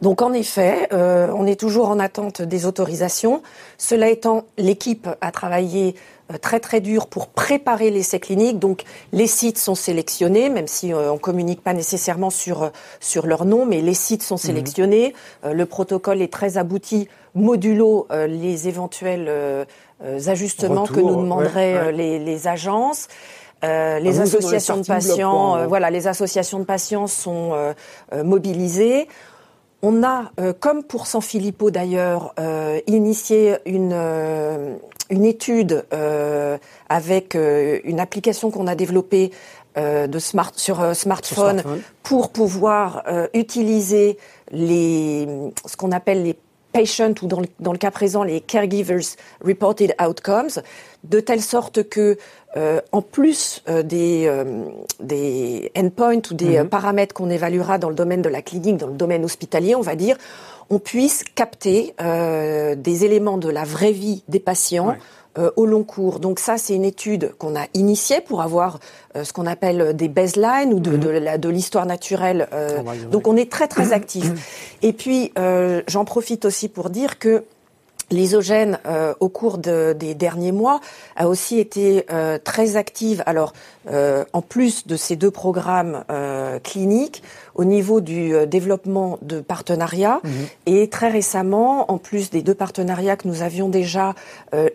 Donc 0.00 0.22
en 0.22 0.32
effet, 0.32 0.88
on 0.92 1.44
est 1.44 1.58
toujours 1.58 1.88
en 1.90 1.98
attente 1.98 2.40
des 2.40 2.66
autorisations. 2.66 3.42
Cela 3.78 4.10
étant, 4.10 4.44
l'équipe 4.58 5.08
a 5.20 5.32
travaillé 5.32 5.96
euh, 5.96 6.17
très 6.36 6.60
très 6.60 6.80
dur 6.80 7.06
pour 7.06 7.28
préparer 7.28 7.90
l'essai 7.90 8.20
clinique. 8.20 8.58
Donc 8.58 8.82
les 9.12 9.26
sites 9.26 9.58
sont 9.58 9.74
sélectionnés, 9.74 10.50
même 10.50 10.66
si 10.66 10.92
euh, 10.92 11.10
on 11.10 11.18
communique 11.18 11.62
pas 11.62 11.72
nécessairement 11.72 12.30
sur 12.30 12.64
euh, 12.64 12.68
sur 13.00 13.26
leur 13.26 13.46
nom, 13.46 13.64
mais 13.64 13.80
les 13.80 13.94
sites 13.94 14.22
sont 14.22 14.34
mhm. 14.34 14.40
sélectionnés. 14.40 15.14
le 15.44 15.66
protocole 15.66 16.20
est 16.20 16.32
très 16.32 16.58
abouti, 16.58 17.08
modulo 17.34 18.06
les 18.10 18.68
éventuels 18.68 19.66
ajustements 20.26 20.86
que 20.86 21.00
nous 21.00 21.16
demanderaient 21.16 21.92
Les, 21.92 22.18
les, 22.18 22.48
agences. 22.48 23.08
Euh, 23.64 23.98
les 23.98 24.20
ah, 24.20 24.22
associations 24.22 24.76
de 24.76 24.86
patients, 24.86 25.66
voilà, 25.66 25.90
les 25.90 26.06
associations 26.06 26.58
de 26.58 26.64
patients 26.64 27.06
sont 27.06 27.52
mobilisées. 28.24 29.08
On 29.80 30.02
a, 30.02 30.32
comme 30.58 30.82
pour 30.82 31.06
San 31.06 31.22
Filippo 31.22 31.70
d'ailleurs, 31.70 32.34
initié 32.86 33.58
une 33.64 33.94
une 35.10 35.24
étude 35.24 35.84
euh, 35.92 36.58
avec 36.88 37.34
euh, 37.34 37.80
une 37.84 38.00
application 38.00 38.50
qu'on 38.50 38.66
a 38.66 38.74
développée 38.74 39.32
euh, 39.76 40.06
de 40.06 40.18
smart, 40.18 40.52
sur 40.56 40.94
smartphone, 40.94 41.62
pour 42.02 42.30
pouvoir 42.30 43.04
utiliser 43.34 44.18
les, 44.50 45.26
ce 45.66 45.76
qu'on 45.76 45.92
appelle 45.92 46.22
les 46.22 46.36
patients 46.72 47.14
ou 47.22 47.26
dans 47.26 47.40
le, 47.40 47.46
dans 47.60 47.72
le, 47.72 47.78
cas 47.78 47.90
présent 47.90 48.22
les 48.22 48.40
caregivers 48.40 49.16
reported 49.44 49.94
outcomes, 50.00 50.62
de 51.04 51.20
telle 51.20 51.40
sorte 51.40 51.88
que 51.88 52.18
en 52.56 53.02
plus 53.02 53.62
des, 53.84 54.30
des 55.00 55.72
endpoints 55.76 56.22
ou 56.30 56.34
des 56.34 56.58
mm-hmm. 56.58 56.68
paramètres 56.68 57.14
qu'on 57.14 57.30
évaluera 57.30 57.78
dans 57.78 57.88
le 57.88 57.94
domaine 57.94 58.22
de 58.22 58.28
la 58.28 58.42
clinique, 58.42 58.78
dans 58.78 58.88
le 58.88 58.94
domaine 58.94 59.24
hospitalier, 59.24 59.74
on 59.74 59.80
va 59.80 59.94
dire, 59.94 60.16
on 60.70 60.78
puisse 60.78 61.24
capter 61.34 61.94
euh, 62.00 62.74
des 62.74 63.04
éléments 63.04 63.38
de 63.38 63.48
la 63.48 63.64
vraie 63.64 63.92
vie 63.92 64.22
des 64.28 64.40
patients. 64.40 64.96
Euh, 65.36 65.50
au 65.56 65.66
long 65.66 65.84
cours. 65.84 66.18
Donc 66.18 66.40
ça, 66.40 66.56
c'est 66.56 66.74
une 66.74 66.86
étude 66.86 67.32
qu'on 67.38 67.54
a 67.54 67.66
initiée 67.74 68.20
pour 68.20 68.40
avoir 68.40 68.80
euh, 69.14 69.22
ce 69.22 69.32
qu'on 69.32 69.46
appelle 69.46 69.94
des 69.94 70.08
baselines 70.08 70.72
ou 70.72 70.80
de, 70.80 70.90
mhm. 70.92 71.38
de 71.38 71.48
l'histoire 71.48 71.86
naturelle. 71.86 72.48
donc 73.12 73.28
on 73.28 73.36
est 73.36 73.48
très 73.48 73.68
très 73.68 73.92
actif. 73.92 74.32
Et 74.82 74.92
puis 74.92 75.32
j'en 75.86 76.04
profite 76.04 76.44
aussi 76.44 76.68
pour 76.68 76.90
dire 76.90 77.20
que 77.20 77.44
L'isogène, 78.10 78.78
euh, 78.86 79.14
au 79.20 79.28
cours 79.28 79.58
de, 79.58 79.92
des 79.92 80.14
derniers 80.14 80.52
mois, 80.52 80.80
a 81.16 81.28
aussi 81.28 81.58
été 81.58 82.06
euh, 82.10 82.38
très 82.42 82.76
active. 82.76 83.22
Alors, 83.26 83.52
euh, 83.90 84.24
en 84.32 84.40
plus 84.40 84.86
de 84.86 84.96
ces 84.96 85.16
deux 85.16 85.30
programmes 85.30 86.04
cliniques, 86.62 87.22
au 87.58 87.64
niveau 87.64 88.00
du 88.00 88.32
développement 88.46 89.18
de 89.20 89.40
partenariats, 89.40 90.20
mhm. 90.24 90.30
et 90.64 90.88
très 90.88 91.10
récemment, 91.10 91.90
en 91.92 91.98
plus 91.98 92.30
des 92.30 92.40
deux 92.40 92.54
partenariats 92.54 93.16
que 93.16 93.28
nous 93.28 93.42
avions 93.42 93.68
déjà, 93.68 94.14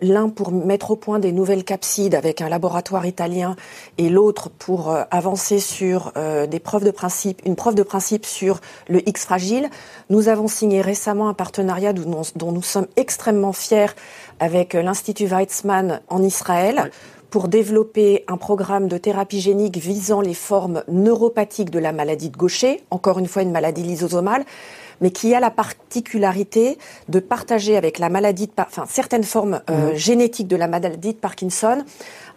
l'un 0.00 0.28
pour 0.28 0.52
mettre 0.52 0.92
au 0.92 0.96
point 0.96 1.18
des 1.18 1.32
nouvelles 1.32 1.64
capsides 1.64 2.14
avec 2.14 2.40
un 2.40 2.48
laboratoire 2.48 3.04
italien, 3.06 3.56
et 3.98 4.08
l'autre 4.08 4.50
pour 4.50 4.96
avancer 5.10 5.58
sur 5.58 6.12
des 6.48 6.60
preuves 6.60 6.84
de 6.84 6.90
principe, 6.90 7.40
une 7.44 7.56
preuve 7.56 7.74
de 7.74 7.82
principe 7.82 8.26
sur 8.26 8.60
le 8.88 9.06
X 9.08 9.24
fragile. 9.24 9.70
Nous 10.10 10.28
avons 10.28 10.46
signé 10.46 10.80
récemment 10.80 11.28
un 11.28 11.34
partenariat 11.34 11.92
dont, 11.92 12.22
dont 12.36 12.52
nous 12.52 12.62
sommes 12.62 12.86
extrêmement 12.96 13.24
extrêmement 13.24 13.54
fiers 13.54 13.94
avec 14.38 14.74
l'Institut 14.74 15.26
Weizmann 15.26 16.00
en 16.10 16.22
Israël. 16.22 16.90
Pour 17.34 17.48
développer 17.48 18.24
un 18.28 18.36
programme 18.36 18.86
de 18.86 18.96
thérapie 18.96 19.40
génique 19.40 19.76
visant 19.76 20.20
les 20.20 20.34
formes 20.34 20.84
neuropathiques 20.86 21.70
de 21.70 21.80
la 21.80 21.90
maladie 21.90 22.30
de 22.30 22.36
Gaucher, 22.36 22.84
encore 22.92 23.18
une 23.18 23.26
fois 23.26 23.42
une 23.42 23.50
maladie 23.50 23.82
lysosomale, 23.82 24.44
mais 25.00 25.10
qui 25.10 25.34
a 25.34 25.40
la 25.40 25.50
particularité 25.50 26.78
de 27.08 27.18
partager 27.18 27.76
avec 27.76 27.98
la 27.98 28.08
maladie, 28.08 28.46
de, 28.46 28.52
enfin 28.56 28.84
certaines 28.88 29.24
formes 29.24 29.62
euh, 29.68 29.90
mmh. 29.90 29.96
génétiques 29.96 30.46
de 30.46 30.54
la 30.54 30.68
maladie 30.68 31.12
de 31.12 31.18
Parkinson, 31.18 31.82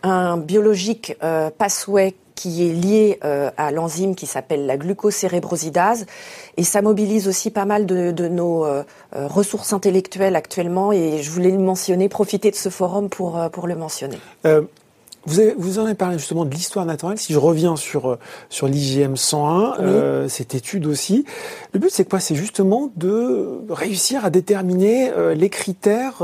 un 0.01 0.37
biologique 0.37 1.15
euh, 1.21 1.51
pathway 1.55 2.15
qui 2.37 2.69
est 2.69 2.71
lié 2.71 3.19
euh, 3.25 3.49
à 3.57 3.71
l'enzyme 3.71 4.15
qui 4.15 4.27
s'appelle 4.27 4.67
la 4.67 4.77
glucocérébrosidase. 4.77 6.05
Et 6.55 6.63
ça 6.63 6.81
mobilise 6.81 7.27
aussi 7.27 7.49
pas 7.49 7.65
mal 7.65 7.85
de, 7.85 8.11
de 8.11 8.27
nos 8.27 8.63
euh, 8.63 8.83
euh, 9.15 9.27
ressources 9.27 9.73
intellectuelles 9.73 10.35
actuellement. 10.35 10.93
Et 10.93 11.21
je 11.21 11.31
voulais 11.31 11.51
le 11.51 11.57
mentionner, 11.57 12.07
profiter 12.07 12.51
de 12.51 12.55
ce 12.55 12.69
forum 12.69 13.09
pour, 13.09 13.49
pour 13.51 13.67
le 13.67 13.75
mentionner. 13.75 14.19
Vous, 15.27 15.39
avez, 15.39 15.53
vous 15.57 15.77
en 15.77 15.85
avez 15.85 15.93
parlé 15.93 16.17
justement 16.17 16.45
de 16.45 16.49
l'histoire 16.49 16.85
naturelle. 16.85 17.19
Si 17.19 17.33
je 17.33 17.37
reviens 17.37 17.75
sur 17.75 18.17
sur 18.49 18.67
l'IGM 18.67 19.15
101, 19.15 20.27
cette 20.27 20.55
étude 20.55 20.87
aussi, 20.87 21.25
le 21.73 21.79
but 21.79 21.91
c'est 21.91 22.09
quoi? 22.09 22.19
C'est 22.19 22.35
justement 22.35 22.89
de 22.95 23.59
réussir 23.69 24.25
à 24.25 24.29
déterminer 24.29 25.11
les 25.35 25.49
critères 25.49 26.23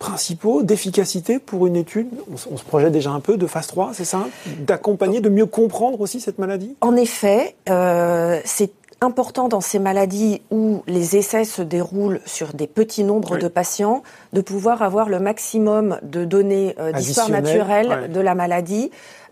principaux 0.00 0.62
d'efficacité 0.62 1.38
pour 1.38 1.66
une 1.66 1.76
étude. 1.76 2.08
On, 2.50 2.56
se 2.56 2.64
projette 2.64 2.90
déjà 2.90 3.10
un 3.10 3.20
peu 3.20 3.36
de 3.36 3.46
phase 3.46 3.68
3, 3.68 3.92
c'est 3.92 4.06
ça? 4.06 4.26
D'accompagner, 4.60 5.20
de 5.20 5.28
mieux 5.28 5.46
comprendre 5.46 6.00
aussi 6.00 6.20
cette 6.20 6.38
maladie? 6.38 6.74
En 6.80 6.96
effet, 6.96 7.54
euh, 7.68 8.40
c'est 8.44 8.72
important 9.00 9.48
dans 9.48 9.60
ces 9.60 9.78
maladies 9.78 10.42
où 10.50 10.82
les 10.86 11.16
essais 11.16 11.44
se 11.44 11.62
déroulent 11.62 12.20
sur 12.26 12.52
des 12.52 12.66
petits 12.66 13.04
nombres 13.04 13.38
de 13.38 13.48
patients 13.48 14.02
de 14.32 14.40
pouvoir 14.40 14.82
avoir 14.82 15.08
le 15.08 15.18
maximum 15.18 15.98
de 16.02 16.24
données 16.24 16.74
euh, 16.78 16.92
d'histoire 16.92 17.30
naturelle 17.30 18.10
de 18.12 18.20
la 18.20 18.34
maladie 18.34 18.90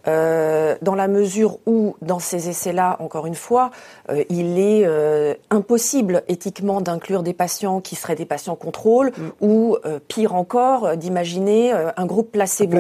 euh, 0.09 0.77
dans 0.81 0.95
la 0.95 1.09
mesure 1.09 1.59
où, 1.67 1.97
dans 2.01 2.19
ces 2.19 2.49
essais-là, 2.49 2.97
encore 3.01 3.27
une 3.27 3.35
fois, 3.35 3.71
euh, 4.11 4.25
il 4.31 4.59
est 4.59 4.85
euh, 4.87 5.35
impossible 5.51 6.23
éthiquement 6.29 6.81
d'inclure 6.81 7.23
des 7.23 7.35
patients 7.35 7.81
qui 7.81 7.95
seraient 7.95 8.15
des 8.15 8.25
patients 8.25 8.57
contrôle 8.57 9.09
mm. 9.09 9.45
ou, 9.45 9.77
pire 10.07 10.35
encore, 10.35 10.97
d'imaginer 10.97 11.73
un 11.73 12.07
groupe 12.07 12.33
placebo. 12.33 12.79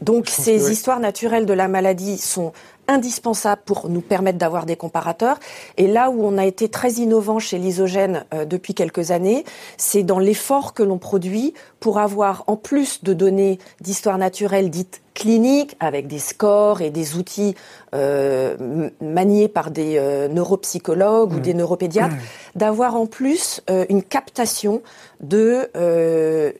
Donc 0.00 0.28
ces 0.28 0.70
histoires 0.70 1.00
naturelles 1.00 1.46
de 1.46 1.52
la 1.52 1.68
maladie 1.68 2.18
sont 2.18 2.52
indispensables 2.88 3.62
pour 3.64 3.88
nous 3.88 4.00
permettre 4.00 4.38
d'avoir 4.38 4.66
des 4.66 4.76
comparateurs. 4.76 5.38
Et 5.76 5.86
là 5.86 6.10
où 6.10 6.24
on 6.24 6.38
a 6.38 6.46
été 6.46 6.68
très 6.68 6.92
innovant 6.92 7.38
chez 7.38 7.58
l'isogène 7.58 8.24
depuis 8.46 8.74
quelques 8.74 9.10
années, 9.10 9.44
c'est 9.76 10.02
dans 10.02 10.18
l'effort 10.18 10.74
que 10.74 10.82
l'on 10.82 10.98
produit 10.98 11.54
pour 11.80 11.98
avoir, 11.98 12.44
en 12.46 12.56
plus 12.56 13.04
de 13.04 13.12
données 13.12 13.58
d'histoire 13.80 14.18
naturelle 14.18 14.70
dites 14.70 15.02
clinique 15.14 15.76
avec 15.80 16.06
des 16.06 16.20
scores 16.20 16.80
et 16.80 16.90
des 16.90 17.16
outils 17.16 17.54
maniés 17.92 19.48
par 19.48 19.70
des 19.70 20.00
neuropsychologues 20.30 21.32
ou 21.32 21.38
mmh. 21.38 21.42
des 21.42 21.54
neuropédiatres, 21.54 22.14
mmh. 22.14 22.58
d'avoir 22.58 22.94
en 22.94 23.06
plus 23.06 23.60
une 23.88 24.02
captation 24.02 24.82
de 25.20 25.68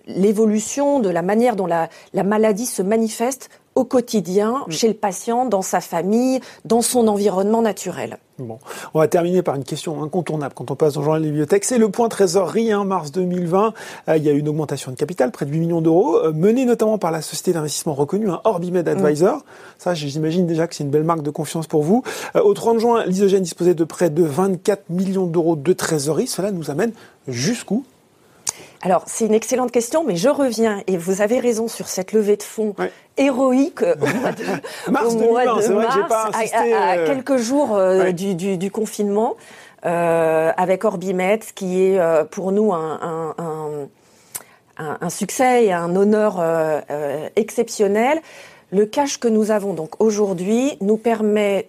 l'évolution, 0.06 0.98
de 1.00 1.08
la 1.08 1.22
manière 1.22 1.56
dont 1.56 1.66
la, 1.66 1.88
la 2.14 2.22
maladie 2.22 2.66
se 2.66 2.82
manifeste 2.82 3.48
au 3.78 3.84
quotidien, 3.84 4.64
mm. 4.66 4.72
chez 4.72 4.88
le 4.88 4.94
patient, 4.94 5.46
dans 5.46 5.62
sa 5.62 5.80
famille, 5.80 6.40
dans 6.64 6.82
son 6.82 7.06
environnement 7.06 7.62
naturel. 7.62 8.18
Bon, 8.38 8.58
on 8.94 8.98
va 8.98 9.08
terminer 9.08 9.42
par 9.42 9.54
une 9.54 9.64
question 9.64 10.02
incontournable 10.02 10.54
quand 10.54 10.70
on 10.70 10.76
passe 10.76 10.94
dans 10.94 11.00
le 11.00 11.04
journal 11.04 11.22
des 11.22 11.28
bibliothèques. 11.28 11.64
C'est 11.64 11.78
le 11.78 11.88
point 11.88 12.08
trésorerie, 12.08 12.72
hein, 12.72 12.84
mars 12.84 13.12
2020. 13.12 13.74
Euh, 14.08 14.16
il 14.16 14.24
y 14.24 14.28
a 14.28 14.32
eu 14.32 14.38
une 14.38 14.48
augmentation 14.48 14.90
de 14.90 14.96
capital, 14.96 15.30
près 15.30 15.46
de 15.46 15.52
8 15.52 15.60
millions 15.60 15.80
d'euros, 15.80 16.18
euh, 16.18 16.32
menée 16.32 16.64
notamment 16.64 16.98
par 16.98 17.10
la 17.10 17.22
société 17.22 17.52
d'investissement 17.52 17.94
reconnue, 17.94 18.30
hein, 18.30 18.40
Orbimed 18.44 18.84
mm. 18.84 18.88
Advisor. 18.88 19.44
Ça, 19.78 19.94
j'imagine 19.94 20.46
déjà 20.46 20.66
que 20.66 20.74
c'est 20.74 20.84
une 20.84 20.90
belle 20.90 21.04
marque 21.04 21.22
de 21.22 21.30
confiance 21.30 21.68
pour 21.68 21.82
vous. 21.82 22.02
Euh, 22.36 22.42
au 22.42 22.54
30 22.54 22.80
juin, 22.80 23.04
l'Isogène 23.06 23.42
disposait 23.42 23.74
de 23.74 23.84
près 23.84 24.10
de 24.10 24.24
24 24.24 24.90
millions 24.90 25.26
d'euros 25.26 25.56
de 25.56 25.72
trésorerie. 25.72 26.26
Cela 26.26 26.50
nous 26.50 26.70
amène 26.70 26.92
jusqu'où? 27.28 27.84
Alors, 28.80 29.02
c'est 29.06 29.26
une 29.26 29.34
excellente 29.34 29.72
question, 29.72 30.04
mais 30.04 30.16
je 30.16 30.28
reviens, 30.28 30.82
et 30.86 30.96
vous 30.96 31.20
avez 31.20 31.40
raison 31.40 31.66
sur 31.66 31.88
cette 31.88 32.12
levée 32.12 32.36
de 32.36 32.42
fonds 32.42 32.74
héroïque 33.16 33.82
au 33.82 34.06
mois 34.06 34.32
de 34.32 34.90
mars, 34.90 35.68
à, 36.32 36.62
euh. 36.62 37.06
quelques 37.06 37.36
jours 37.38 37.76
euh, 37.76 38.12
du, 38.12 38.70
confinement, 38.70 39.36
euh, 39.84 40.52
avec 40.56 40.84
Orbimet, 40.84 41.40
qui 41.54 41.82
est 41.82 42.00
pour 42.30 42.52
nous 42.52 42.72
un, 42.72 43.34
un, 44.78 45.10
succès 45.10 45.66
et 45.66 45.72
un 45.72 45.96
honneur 45.96 46.40
exceptionnel. 47.34 48.20
Le 48.70 48.84
cash 48.84 49.18
que 49.18 49.28
nous 49.28 49.50
avons 49.50 49.72
donc 49.72 50.00
aujourd'hui 50.00 50.76
nous 50.80 50.98
permet 50.98 51.66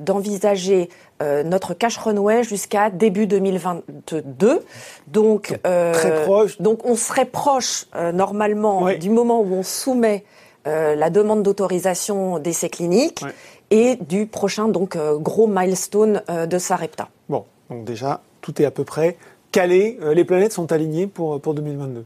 d'envisager 0.00 0.88
euh, 1.22 1.42
notre 1.44 1.74
cash 1.74 1.98
runway 1.98 2.42
jusqu'à 2.42 2.90
début 2.90 3.26
2022. 3.26 4.60
Donc, 5.06 5.58
euh, 5.66 5.92
très 5.92 6.22
proche. 6.22 6.60
Donc, 6.60 6.84
on 6.84 6.96
serait 6.96 7.26
proche 7.26 7.86
euh, 7.94 8.10
normalement 8.12 8.92
du 8.94 9.10
moment 9.10 9.40
où 9.40 9.54
on 9.54 9.62
soumet 9.62 10.24
la 10.64 11.10
demande 11.10 11.42
d'autorisation 11.42 12.38
d'essai 12.38 12.68
cliniques 12.68 13.24
et 13.72 13.96
du 13.96 14.26
prochain 14.26 14.68
donc 14.68 14.96
gros 14.96 15.48
milestone 15.48 16.22
de 16.28 16.56
Sarepta. 16.56 17.08
Bon, 17.28 17.44
donc 17.68 17.84
déjà 17.84 18.20
tout 18.42 18.62
est 18.62 18.64
à 18.64 18.70
peu 18.70 18.84
près 18.84 19.16
calé. 19.50 19.98
les 20.14 20.24
planètes 20.24 20.52
sont 20.52 20.70
alignées 20.70 21.08
pour 21.08 21.40
pour 21.40 21.54
2022 21.54 22.04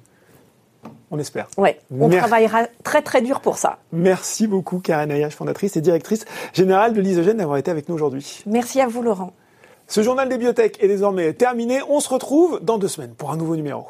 on 1.11 1.19
espère. 1.19 1.49
Ouais, 1.57 1.81
on 1.91 2.09
travaillera 2.09 2.67
très 2.83 3.03
très 3.03 3.23
dur 3.23 3.41
pour 3.41 3.59
ça. 3.59 3.79
Merci 3.93 4.47
beaucoup 4.47 4.79
Karen 4.79 5.11
Ayache, 5.11 5.35
fondatrice 5.35 5.77
et 5.77 5.81
directrice 5.81 6.25
générale 6.53 6.93
de 6.95 7.01
l'Isogène 7.01 7.37
d'avoir 7.37 7.59
été 7.59 7.71
avec 7.71 7.89
nous 7.89 7.95
aujourd'hui. 7.95 8.43
Merci 8.47 8.81
à 8.81 8.87
vous 8.87 9.03
Laurent. 9.03 9.33
Ce 9.89 10.03
journal 10.03 10.29
des 10.29 10.37
biotech 10.37 10.83
est 10.83 10.89
désormais 10.89 11.33
terminé. 11.33 11.81
On 11.89 12.01
se 12.01 12.09
retrouve 12.09 12.59
dans 12.61 12.79
deux 12.79 12.89
semaines 12.89 13.15
pour 13.17 13.31
un 13.31 13.37
nouveau 13.37 13.55
numéro. 13.55 13.87